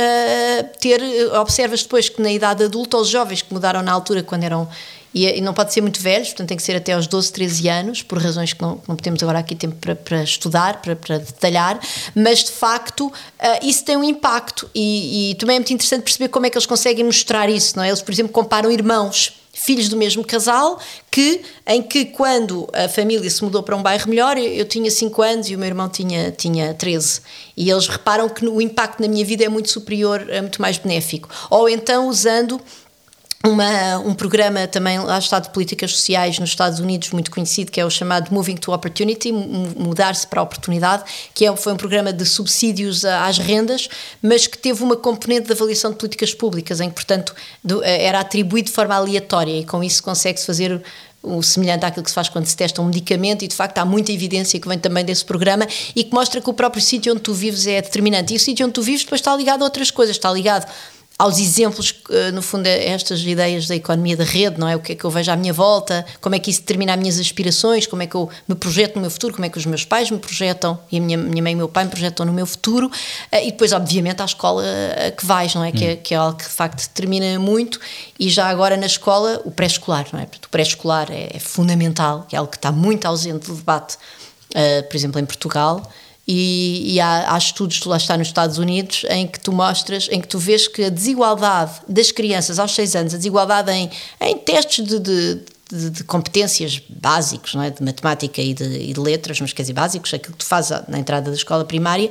[0.81, 1.01] ter,
[1.39, 4.69] observas depois que na idade adulta, os jovens que mudaram na altura, quando eram
[5.15, 8.03] e, não pode ser muito velhos, portanto tem que ser até aos 12, 13 anos,
[8.03, 11.79] por razões que não, não temos agora aqui tempo para, para estudar, para, para, detalhar,
[12.15, 13.13] mas de facto uh,
[13.63, 16.67] isso tem um impacto e, e, também é muito interessante perceber como é que eles
[16.67, 17.89] conseguem mostrar isso, não é?
[17.89, 20.79] Eles, por exemplo, comparam irmãos filhos do mesmo casal,
[21.11, 24.91] que em que quando a família se mudou para um bairro melhor, eu, eu tinha
[24.91, 27.21] 5 anos e o meu irmão tinha, tinha 13.
[27.57, 30.79] E eles reparam que o impacto na minha vida é muito superior, é muito mais
[30.79, 31.29] benéfico.
[31.51, 32.61] Ou então usando
[33.45, 37.81] uma, um programa também lá está de políticas sociais nos Estados Unidos muito conhecido que
[37.81, 41.03] é o chamado Moving to Opportunity mudar-se para a oportunidade
[41.35, 43.89] que é, foi um programa de subsídios às rendas
[44.23, 48.05] mas que teve uma componente de avaliação de políticas públicas em que portanto do, eh,
[48.05, 50.81] era atribuído de forma aleatória e com isso consegue-se fazer
[51.23, 53.85] o semelhante àquilo que se faz quando se testa um medicamento e de facto há
[53.85, 57.23] muita evidência que vem também desse programa e que mostra que o próprio sítio onde
[57.23, 58.35] tu vives é determinante.
[58.35, 60.67] E o sítio onde tu vives depois está ligado a outras coisas, está ligado
[61.23, 64.75] aos exemplos, eh, no fundo, estas ideias da economia da rede, não é?
[64.75, 66.99] O que é que eu vejo à minha volta, como é que isso determina as
[66.99, 69.65] minhas aspirações, como é que eu me projeto no meu futuro, como é que os
[69.65, 72.27] meus pais me projetam e a minha, minha mãe e o meu pai me projetam
[72.27, 72.91] no meu futuro,
[73.31, 75.69] eh, e depois, obviamente, à escola eh, que vais, não é?
[75.69, 75.73] Hum.
[75.73, 77.79] Que, é que é algo que de facto determina muito,
[78.19, 80.25] e já agora na escola, o pré-escolar, não é?
[80.25, 84.97] O pré-escolar é, é, fundamental, é algo que está muito ausente do debate, uh, por
[84.97, 85.89] exemplo, em Portugal.
[86.27, 90.21] E, e há, há, estudos, lá está nos Estados Unidos, em que tu mostras, em
[90.21, 94.39] que tu vês que a desigualdade das crianças aos 6 anos, a desigualdade em, em
[94.39, 97.71] testes de, de, de, de competências básicos, não é?
[97.71, 100.81] de matemática e de, e de, letras, mas quer dizer, básicos, aquilo que tu fazes
[100.87, 102.09] na entrada da escola primária,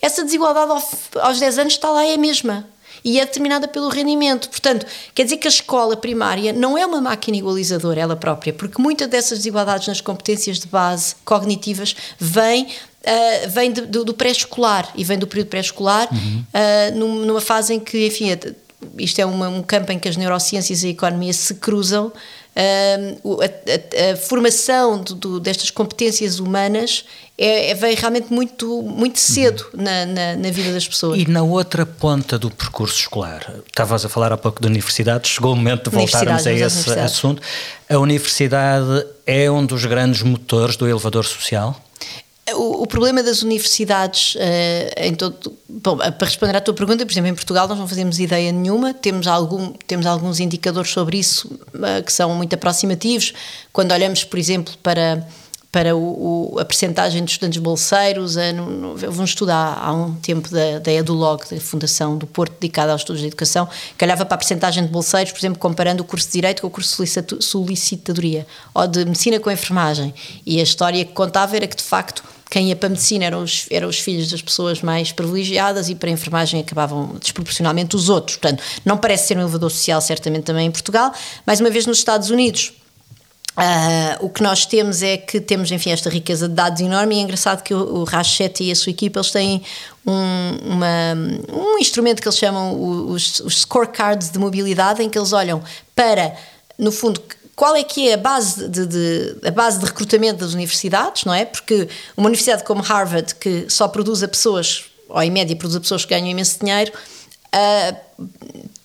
[0.00, 0.82] essa desigualdade
[1.20, 2.66] aos 10 anos está lá, é a mesma
[3.04, 4.48] e é determinada pelo rendimento.
[4.48, 8.80] Portanto, quer dizer que a escola primária não é uma máquina igualizadora ela própria, porque
[8.80, 12.68] muitas dessas desigualdades nas competências de base cognitivas vêm
[13.00, 16.44] Uh, vem de, do, do pré-escolar e vem do período pré-escolar uhum.
[16.52, 18.26] uh, numa fase em que, enfim,
[18.98, 22.12] isto é uma, um campo em que as neurociências e a economia se cruzam.
[22.54, 27.04] Uh, a, a, a, formação do, do, destas competências humanas
[27.38, 29.82] é, é, vem realmente muito, muito cedo uhum.
[29.82, 31.18] na, na, na, vida das pessoas.
[31.18, 35.52] E na outra ponta do percurso escolar, estavas a falar há pouco de universidades, chegou
[35.52, 37.40] o momento de voltarmos a esse assunto.
[37.88, 41.80] A universidade é um dos grandes motores do elevador social?
[42.54, 44.38] O, problema das universidades, uh,
[44.96, 48.18] em todo, bom, para responder à tua pergunta, por exemplo, em Portugal nós não fazemos
[48.18, 53.32] ideia nenhuma, temos, algum, temos alguns indicadores sobre isso uh, que são muito aproximativos.
[53.72, 55.26] Quando olhamos, por exemplo, para,
[55.70, 59.78] para o, o, a percentagem de estudantes bolseiros, uh, no, no, houve um estudo há,
[59.80, 63.68] há um tempo da, da EduLog, da Fundação do Porto, dedicada aos estudos de educação,
[63.96, 66.66] que olhava para a percentagem de bolseiros, por exemplo, comparando o curso de Direito com
[66.66, 70.12] o curso de solicitadoria, ou de Medicina com Enfermagem.
[70.44, 73.44] E a história que contava era que, de facto, quem ia para a medicina eram
[73.44, 78.08] os, eram os filhos das pessoas mais privilegiadas e para a enfermagem acabavam desproporcionalmente os
[78.08, 78.36] outros.
[78.36, 81.12] Portanto, não parece ser um elevador social, certamente também em Portugal.
[81.46, 82.72] Mais uma vez, nos Estados Unidos,
[83.56, 87.18] Uh, o que nós temos é que temos, enfim, esta riqueza de dados enorme e
[87.18, 89.62] é engraçado que o, o Rachete e a sua equipa, eles têm
[90.06, 91.14] um, uma,
[91.52, 95.60] um instrumento que eles chamam os, os scorecards de mobilidade, em que eles olham
[95.94, 96.34] para,
[96.78, 97.20] no fundo,
[97.60, 101.34] qual é que é a base de, de, a base de recrutamento das universidades, não
[101.34, 101.44] é?
[101.44, 105.80] Porque uma universidade como Harvard, que só produz a pessoas, ou em média produz a
[105.80, 106.90] pessoas que ganham imenso dinheiro,
[107.54, 108.26] uh,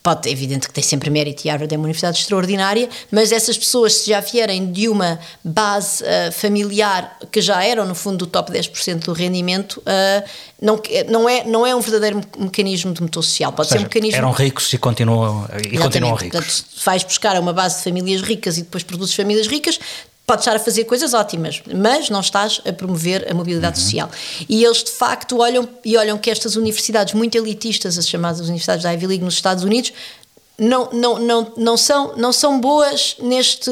[0.05, 3.57] pode, é evidente que tem sempre mérito e Harvard é uma universidade extraordinária, mas essas
[3.57, 8.27] pessoas, se já vierem de uma base uh, familiar que já eram, no fundo, do
[8.27, 10.29] top 10% do rendimento, uh,
[10.61, 10.79] não,
[11.09, 13.51] não, é, não é um verdadeiro mecanismo de motor social.
[13.51, 14.17] Pode seja, ser um mecanismo.
[14.17, 16.39] Eram ricos e continuam, e continuam ricos.
[16.39, 19.79] Portanto, vais buscar uma base de famílias ricas e depois produzes famílias ricas,
[20.25, 23.83] Podes estar a fazer coisas ótimas, mas não estás a promover a mobilidade uhum.
[23.83, 24.11] social.
[24.49, 28.83] E eles, de facto, olham e olham que estas universidades muito elitistas, as chamadas universidades
[28.83, 29.93] da Ivy League nos Estados Unidos,
[30.57, 33.69] não, não, não, não, são, não são boas neste,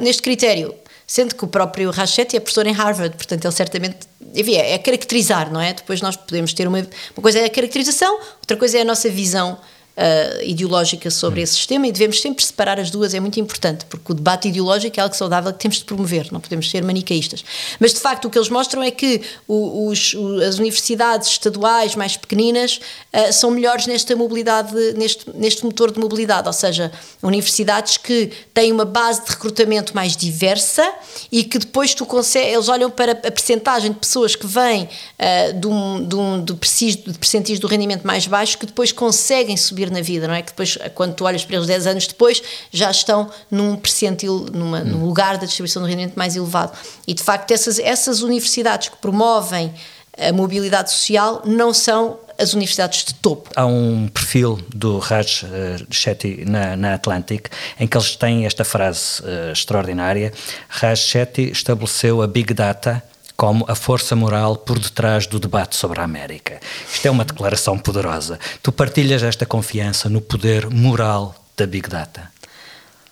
[0.00, 0.74] neste critério.
[1.06, 3.98] Sendo que o próprio Rachetti é professor em Harvard, portanto, ele certamente.
[4.34, 5.74] Enfim, é, é caracterizar, não é?
[5.74, 6.78] Depois nós podemos ter uma.
[6.78, 9.58] Uma coisa é a caracterização, outra coisa é a nossa visão
[9.96, 14.12] uh, ideológica sobre esse sistema e devemos sempre separar as duas, é muito importante, porque
[14.12, 17.44] o debate ideológico é algo saudável que temos de promover, não podemos ser manicaístas.
[17.78, 20.14] Mas de facto o que eles mostram é que os,
[20.46, 22.80] as universidades estaduais mais pequeninas
[23.12, 26.92] uh, são melhores nesta mobilidade, neste, neste motor de mobilidade, ou seja,
[27.22, 30.88] universidades que têm uma base de recrutamento mais diversa
[31.30, 32.04] e que depois tu
[32.36, 36.54] eles olham para a percentagem de pessoas que vêm uh, de, um, de, um, de,
[36.54, 40.42] percentis do rendimento mais baixo que depois conseguem subir na vida, não é?
[40.42, 44.80] Que depois, quando tu olhas para eles 10 anos depois, já estão num percentil, numa,
[44.80, 44.84] hum.
[44.84, 46.72] num lugar da distribuição do rendimento mais elevado.
[47.06, 49.72] E de facto, essas, essas universidades que promovem
[50.16, 53.50] a mobilidade social não são as universidades de topo.
[53.54, 55.46] Há um perfil do Raj uh,
[55.90, 60.32] Shetty na, na Atlantic em que eles têm esta frase uh, extraordinária:
[60.68, 63.02] Raj Shetty estabeleceu a Big Data
[63.36, 66.60] como a força moral por detrás do debate sobre a América.
[66.92, 68.38] Isto é uma declaração poderosa.
[68.62, 72.32] Tu partilhas esta confiança no poder moral da Big Data?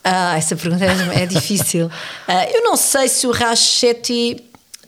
[0.04, 1.86] Ah, essa pergunta é, é difícil.
[1.86, 4.44] Uh, eu não sei se o Rachetti.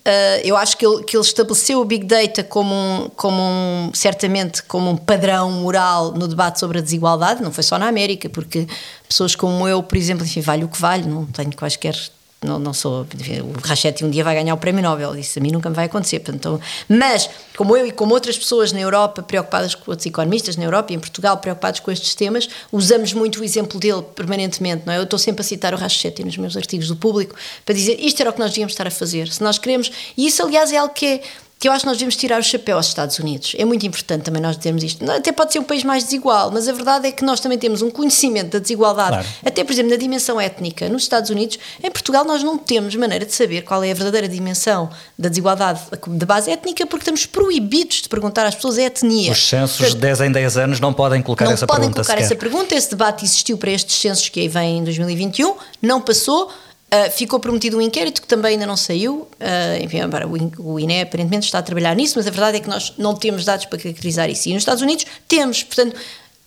[0.07, 3.91] Uh, eu acho que ele, que ele estabeleceu o Big Data como, um, como um,
[3.95, 8.28] certamente como um padrão moral no debate sobre a desigualdade, não foi só na América,
[8.28, 8.68] porque
[9.09, 11.97] pessoas como eu, por exemplo, enfim, vale o que vale, não tenho quaisquer
[12.45, 13.03] não, não sou.
[13.03, 15.86] O Rachetti um dia vai ganhar o prémio Nobel, isso a mim nunca me vai
[15.86, 16.20] acontecer.
[16.20, 20.64] Portanto, mas, como eu e como outras pessoas na Europa, preocupadas com outros economistas na
[20.64, 24.82] Europa e em Portugal, preocupados com estes temas, usamos muito o exemplo dele permanentemente.
[24.86, 24.99] Não é?
[24.99, 27.34] Eu estou sempre a citar o Rachetti nos meus artigos do público
[27.64, 29.28] para dizer isto era o que nós devíamos estar a fazer.
[29.28, 29.90] Se nós queremos.
[30.16, 31.22] E isso, aliás, é algo que é
[31.65, 33.55] que eu acho que nós devemos tirar o chapéu aos Estados Unidos.
[33.57, 35.11] É muito importante também nós termos isto.
[35.11, 37.81] Até pode ser um país mais desigual, mas a verdade é que nós também temos
[37.81, 39.27] um conhecimento da desigualdade, claro.
[39.43, 40.91] até por exemplo na dimensão étnica.
[40.91, 44.29] Nos Estados Unidos, em Portugal, nós não temos maneira de saber qual é a verdadeira
[44.29, 49.33] dimensão da desigualdade de base étnica, porque estamos proibidos de perguntar às pessoas a etnia.
[49.33, 52.01] Os censos de 10 em 10 anos não podem colocar não essa podem pergunta.
[52.01, 52.35] Não podem colocar sequer.
[52.35, 52.75] essa pergunta.
[52.75, 56.53] Esse debate existiu para estes censos que aí vêm em 2021, não passou.
[56.95, 59.26] Uh, ficou prometido um inquérito que também ainda não saiu.
[59.40, 62.68] Uh, enfim, agora, o INE aparentemente está a trabalhar nisso, mas a verdade é que
[62.68, 64.49] nós não temos dados para caracterizar isso.
[64.49, 65.97] E nos Estados Unidos temos, portanto,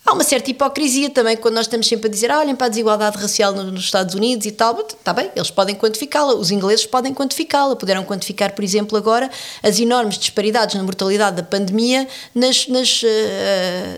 [0.08, 2.70] há uma certa hipocrisia também quando nós estamos sempre a dizer ah, olhem para a
[2.70, 4.78] desigualdade racial nos Estados Unidos e tal.
[4.80, 9.30] Está bem, eles podem quantificá-la, os ingleses podem quantificá-la, puderam quantificar, por exemplo, agora
[9.62, 13.06] as enormes disparidades na mortalidade da pandemia nas, nas, uh,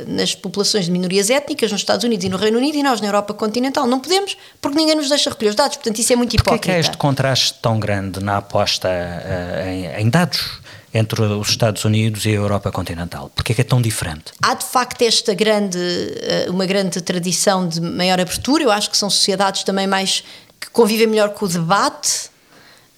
[0.09, 3.09] nas populações de minorias étnicas nos Estados Unidos e no Reino Unido e nós na
[3.09, 3.87] Europa continental.
[3.87, 6.57] Não podemos, porque ninguém nos deixa recolher os dados, portanto isso é muito hipócrita.
[6.57, 10.60] Porquê é que há este contraste tão grande na aposta uh, em, em dados?
[10.93, 13.30] Entre os Estados Unidos e a Europa continental?
[13.34, 14.32] Porquê é que é tão diferente?
[14.43, 18.97] Há de facto esta grande, eh, uma grande tradição de maior abertura, eu acho que
[18.97, 20.24] são sociedades também mais
[20.61, 22.30] que convivem melhor com o debate,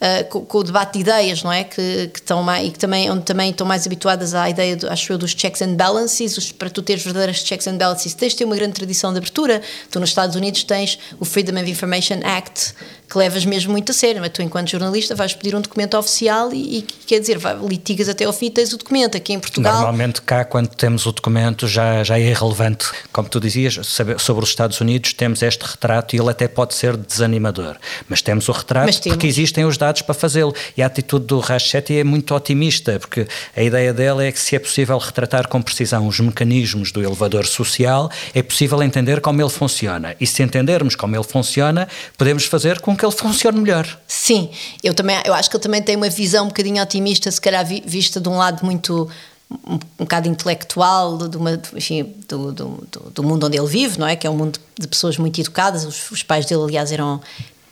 [0.03, 1.62] Uh, com, com, o debate de ideias, não é?
[1.62, 4.90] Que, que estão mais, e que também, onde também estão mais habituadas à ideia, do,
[4.90, 6.36] acho eu, dos checks and balances.
[6.36, 9.18] Os, para tu teres verdadeiras checks and balances, tens de ter uma grande tradição de
[9.18, 9.62] abertura.
[9.92, 12.74] Tu, nos Estados Unidos, tens o Freedom of Information Act,
[13.09, 14.20] que levas mesmo muito a sério.
[14.20, 18.09] Mas tu, enquanto jornalista, vais pedir um documento oficial e, e quer dizer, vai, litigas
[18.09, 19.16] até ao fim e tens o documento.
[19.16, 19.74] Aqui em Portugal.
[19.74, 22.86] Normalmente, cá, quando temos o documento, já, já é irrelevante.
[23.12, 23.78] Como tu dizias,
[24.18, 27.76] sobre os Estados Unidos, temos este retrato e ele até pode ser desanimador.
[28.09, 30.55] Mas temos o retrato porque existem os dados para fazê-lo.
[30.74, 34.57] E a atitude do Rachetti é muito otimista, porque a ideia dela é que se
[34.57, 39.51] é possível retratar com precisão os mecanismos do elevador social, é possível entender como ele
[39.51, 40.16] funciona.
[40.18, 41.86] E se entendermos como ele funciona,
[42.16, 43.99] podemos fazer com que que ele funcione melhor.
[44.07, 44.49] Sim,
[44.82, 47.66] eu também eu acho que ele também tem uma visão um bocadinho otimista, se calhar
[47.66, 49.11] vista de um lado muito
[49.51, 54.07] um, um bocado intelectual de uma, enfim, do, do, do, mundo onde ele vive, não
[54.07, 54.14] é?
[54.14, 55.84] Que é um mundo de pessoas muito educadas.
[55.84, 57.20] Os, os pais dele, aliás, eram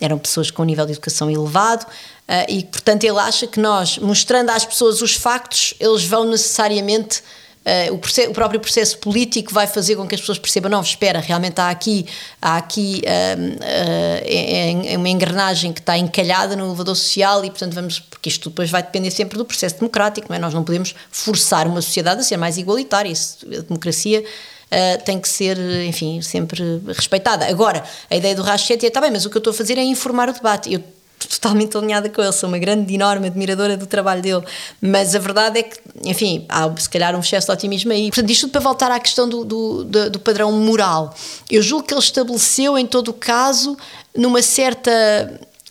[0.01, 3.97] eram pessoas com um nível de educação elevado uh, e, portanto, ele acha que nós,
[3.99, 7.23] mostrando às pessoas os factos, eles vão necessariamente
[7.61, 11.19] Uh, o, o, próprio processo político vai fazer com que as pessoas percebam, não, espera,
[11.19, 12.07] realmente há aqui,
[12.41, 17.99] há aqui uh, uh, uma engrenagem que está encalhada no elevador social e, portanto, vamos,
[17.99, 20.39] porque isto depois vai depender sempre do processo democrático, não é?
[20.39, 24.25] Nós não podemos forçar uma sociedade a ser mais igualitária, isso, a democracia
[24.71, 27.45] uh, tem que ser, enfim, sempre respeitada.
[27.47, 29.77] Agora, a ideia do Rashid é, está bem, mas o que eu estou a fazer
[29.77, 30.73] é informar o debate.
[30.73, 30.81] Eu
[31.29, 34.43] totalmente alinhada com ele, sou uma grande, enorme admiradora do trabalho dele,
[34.81, 38.09] mas a verdade é que, enfim, há se calhar um excesso de otimismo aí.
[38.09, 41.13] Portanto, isto tudo para voltar à questão do, do, do, do padrão moral.
[41.49, 43.77] Eu julgo que ele estabeleceu, em todo o caso,
[44.15, 44.91] numa certa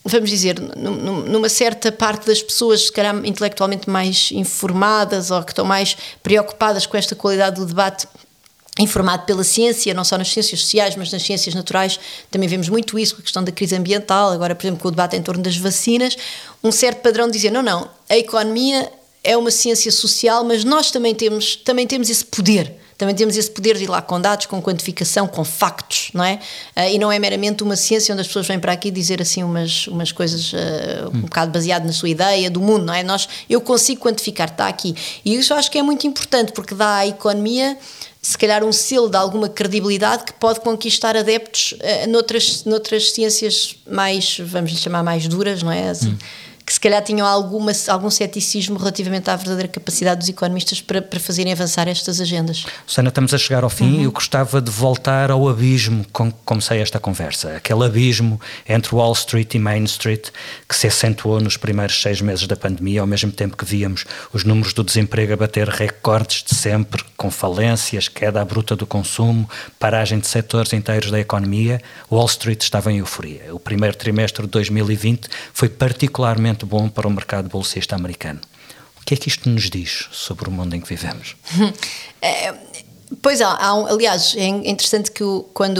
[0.02, 5.64] vamos dizer, numa certa parte das pessoas, se calhar intelectualmente mais informadas ou que estão
[5.64, 8.08] mais preocupadas com esta qualidade do debate
[8.80, 11.98] informado pela ciência, não só nas ciências sociais, mas nas ciências naturais,
[12.30, 14.90] também vemos muito isso com a questão da crise ambiental, agora, por exemplo, com o
[14.90, 16.16] debate em torno das vacinas,
[16.62, 18.90] um certo padrão de dizer, não, não, a economia
[19.22, 23.50] é uma ciência social, mas nós também temos, também temos esse poder também temos esse
[23.50, 26.38] poder de ir lá com dados, com quantificação, com factos, não é?
[26.76, 29.42] Uh, e não é meramente uma ciência onde as pessoas vêm para aqui dizer assim
[29.42, 30.56] umas, umas coisas uh,
[31.06, 31.20] um hum.
[31.22, 33.02] bocado baseado na sua ideia do mundo, não é?
[33.02, 34.94] Nós, eu consigo quantificar, está aqui.
[35.24, 37.78] E isso eu acho que é muito importante porque dá à economia
[38.22, 43.76] se calhar um selo de alguma credibilidade que pode conquistar adeptos uh, noutras, noutras ciências
[43.90, 45.88] mais, vamos lhe chamar mais duras, não é?
[45.88, 46.18] Assim, hum
[46.70, 51.18] que se calhar tinham alguma, algum ceticismo relativamente à verdadeira capacidade dos economistas para, para
[51.18, 52.64] fazerem avançar estas agendas.
[52.86, 54.02] Susana, estamos a chegar ao fim uhum.
[54.04, 57.56] eu gostava de voltar ao abismo com que comecei esta conversa.
[57.56, 60.28] Aquele abismo entre Wall Street e Main Street
[60.68, 64.44] que se acentuou nos primeiros seis meses da pandemia, ao mesmo tempo que víamos os
[64.44, 70.20] números do desemprego a bater recordes de sempre, com falências, queda bruta do consumo, paragem
[70.20, 73.52] de setores inteiros da economia, Wall Street estava em euforia.
[73.52, 78.40] O primeiro trimestre de 2020 foi particularmente muito bom para o mercado bolsista americano.
[79.00, 81.36] O que é que isto nos diz sobre o mundo em que vivemos?
[82.20, 82.54] é,
[83.22, 85.78] pois há, há um, aliás, é interessante que o, quando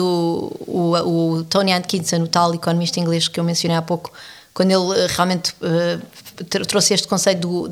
[0.66, 4.10] o, o, o Tony Atkinson, o tal economista inglês que eu mencionei há pouco,
[4.54, 6.02] quando ele eh, realmente uh,
[6.48, 7.68] trouxe este conceito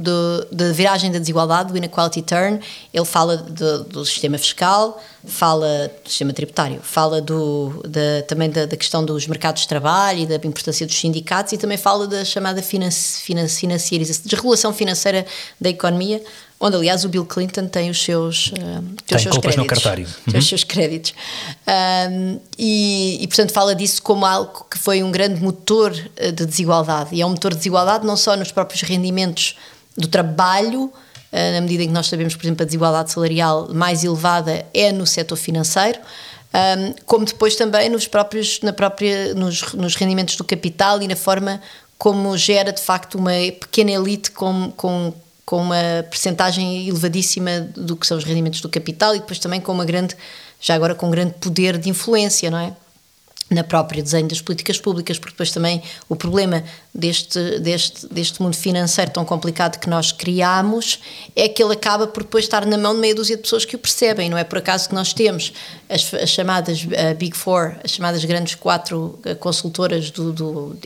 [0.51, 2.61] da viragem da desigualdade, do inequality turn,
[2.93, 8.67] ele fala de, do sistema fiscal, fala do sistema tributário, fala do, da, também da,
[8.67, 12.25] da, questão dos mercados de trabalho e da importância dos sindicatos e também fala da
[12.25, 15.27] chamada financi, financiarização, desregulação financeira
[15.61, 16.23] da economia,
[16.61, 18.53] onde aliás o Bill Clinton tem os seus, uh,
[19.07, 19.57] tem os seus créditos.
[19.57, 20.09] no cartário.
[20.27, 20.39] Uhum.
[20.39, 21.15] Os seus créditos.
[22.11, 26.45] Um, e, e, portanto fala disso como algo que foi um grande motor eh, de
[26.45, 27.15] desigualdade.
[27.15, 29.57] E é um motor de desigualdade não só nos próprios rendimentos
[29.97, 34.03] do trabalho, uh, na medida em que nós sabemos, por exemplo, a desigualdade salarial mais
[34.03, 36.01] elevada é no setor financeiro,
[36.53, 41.17] um, como depois também nos próprios, na própria, nos, nos rendimentos do capital e na
[41.17, 41.61] forma
[41.97, 45.13] como gera de facto uma pequena elite com, com
[45.49, 49.73] com uma percentagem elevadíssima do que são os rendimentos do capital e depois também com
[49.73, 50.15] uma grande,
[50.61, 52.77] já agora com um grande poder de influência, não é?
[53.49, 56.63] na própria desenho das políticas públicas, porque depois também o problema
[56.99, 60.99] deste, deste, deste mundo financeiro tão complicado que nós criamos
[61.37, 63.77] é que ele acaba por depois estar na mão de meia dúzia de pessoas que
[63.77, 64.29] o percebem.
[64.29, 65.53] Não é por acaso que nós temos
[65.89, 70.77] as, as chamadas uh, Big Four, as chamadas grandes quatro uh, consultoras do, do,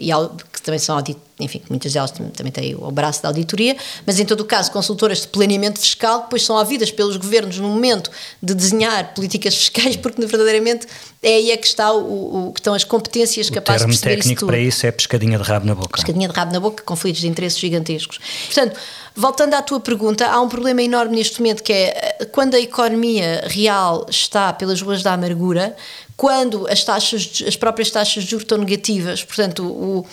[0.53, 3.75] que também são audit, enfim, muitas delas também têm o braço da auditoria,
[4.07, 7.59] mas em todo o caso consultoras de planeamento fiscal que depois são ouvidas pelos governos
[7.59, 8.11] no momento
[8.43, 10.87] de desenhar políticas fiscais porque verdadeiramente
[11.23, 14.17] é aí é que, está o, o que estão as competências o capazes de perceber
[14.17, 16.02] técnico isso para isso é pescadinha de rabo na boca.
[16.03, 18.19] Pescadinha de rabo na boca, conflitos de interesses gigantescos.
[18.47, 18.79] Portanto,
[19.15, 22.61] voltando à tua pergunta, há um problema enorme neste momento que é eh, quando a
[22.61, 25.77] economia real está pelas ruas da amargura,
[26.17, 30.05] quando as taxas, as próprias taxas de juros estão negativas, portanto, o,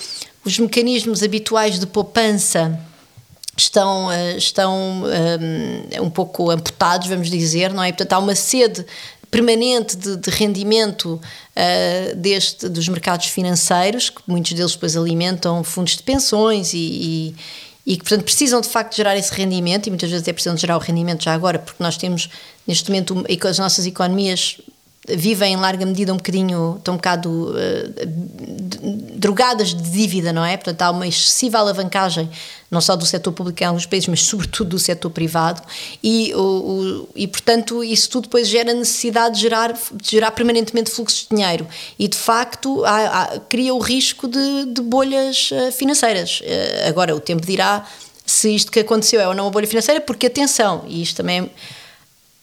[0.46, 2.80] os mecanismos habituais de poupança
[3.58, 5.04] estão, eh, estão um,
[5.92, 7.92] eh, um pouco amputados, vamos dizer, não é?
[7.92, 8.86] Portanto, há uma sede
[9.30, 15.96] permanente de, de rendimento uh, deste, dos mercados financeiros, que muitos deles depois alimentam fundos
[15.96, 17.36] de pensões e, e,
[17.86, 20.78] e que, portanto, precisam de facto gerar esse rendimento e muitas vezes é preciso gerar
[20.78, 22.30] o rendimento já agora, porque nós temos
[22.68, 24.58] neste momento as nossas economias
[25.16, 28.06] vivem em larga medida um bocadinho, estão um bocado uh,
[29.16, 30.56] drogadas de dívida, não é?
[30.56, 32.30] Portanto, há uma excessiva alavancagem,
[32.72, 35.62] não só do setor público em alguns países, mas sobretudo do setor privado,
[36.04, 40.90] e, o, o, e portanto, isso tudo depois gera necessidade de gerar, de gerar permanentemente
[40.90, 41.68] fluxos de dinheiro.
[41.98, 46.42] E, de facto, há, há, cria o risco de, de bolhas uh, financeiras.
[46.42, 47.86] Uh, agora, o tempo dirá
[48.26, 51.40] se isto que aconteceu é ou não uma bolha financeira, porque, atenção, e isto também
[51.40, 51.50] é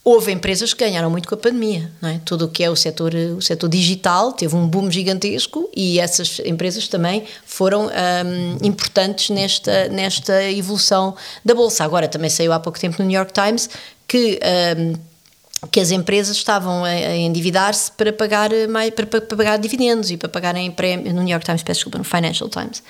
[0.08, 2.20] Houve empresas que ganharam muito com a pandemia, não é?
[2.24, 6.38] Tudo o que é o setor, o setor digital teve um boom gigantesco e essas
[6.44, 11.82] empresas também foram um, importantes nesta, nesta evolução da Bolsa.
[11.82, 13.68] Agora, também saiu há pouco tempo no New York Times
[14.06, 14.38] que.
[14.78, 14.94] Um,
[15.72, 20.28] que as empresas estavam a, endividar-se para pagar mais, para, para, pagar dividendos e para
[20.28, 22.80] pagarem prémios no New York Times, peço desculpa, no Financial Times,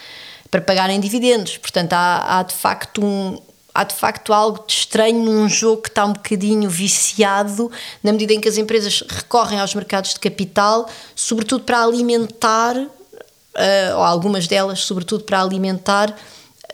[0.51, 1.57] para pagarem dividendos.
[1.57, 3.39] Portanto, há, há de facto um,
[3.77, 7.71] há de facto algo de estranho num jogo que está um bocadinho viciado,
[8.03, 13.97] na medida em que as empresas recorrem aos mercados de capital, sobretudo para alimentar, uh,
[13.97, 16.17] ou algumas delas, sobretudo para alimentar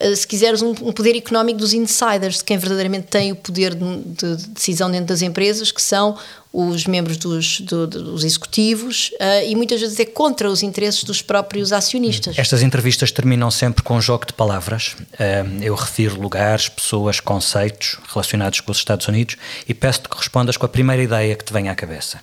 [0.03, 3.97] eh, se quiseres, um, poder económico dos insiders, de quem verdadeiramente tem o poder de,
[3.99, 6.17] de, de decisão dentro das empresas, que são
[6.53, 11.23] os membros dos, do, dos executivos, uh, e muitas vezes é contra os interesses dos
[11.23, 12.39] próprios acionistas.
[12.39, 14.95] Estas entrevistas terminam sempre com um jogo de palavras.
[15.15, 19.37] Uh, eu refiro lugares, pessoas, conceitos relacionados com os Estados Unidos
[19.67, 22.21] e peço-te que respondas com a primeira ideia que te venha à cabeça.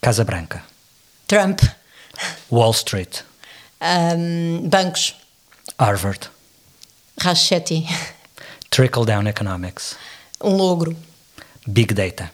[0.00, 0.62] Casa Branca.
[1.26, 1.60] Trump.
[2.50, 3.20] Wall Street.
[3.80, 5.14] Um, bancos.
[5.78, 6.30] Harvard.
[7.18, 7.86] Rachetti.
[8.70, 9.96] Trickle Down Economics.
[10.42, 10.96] Um logro.
[11.66, 12.30] Big Data.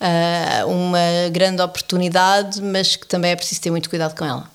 [0.00, 4.48] Uh, uma grande oportunidade, mas que também é preciso ter muito cuidado com ela.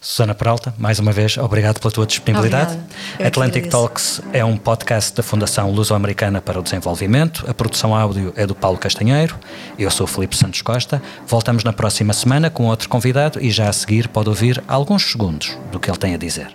[0.00, 2.76] Susana Peralta, mais uma vez, obrigado pela tua disponibilidade.
[3.24, 7.44] Atlantic Talks é um podcast da Fundação Luso-Americana para o Desenvolvimento.
[7.48, 9.38] A produção áudio é do Paulo Castanheiro.
[9.78, 11.00] Eu sou o Felipe Santos Costa.
[11.26, 15.56] Voltamos na próxima semana com outro convidado e já a seguir pode ouvir alguns segundos
[15.70, 16.54] do que ele tem a dizer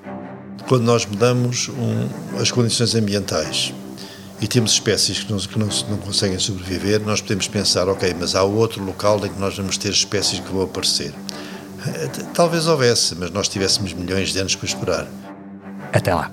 [0.67, 3.73] quando nós mudamos um, as condições ambientais
[4.39, 8.35] e temos espécies que, não, que não, não, conseguem sobreviver, nós podemos pensar, ok, mas
[8.35, 11.13] há outro local em que nós vamos ter espécies que vão aparecer.
[11.87, 15.07] Eh, talvez houvesse, mas nós tivéssemos milhões de anos para esperar.
[15.91, 16.31] Até lá.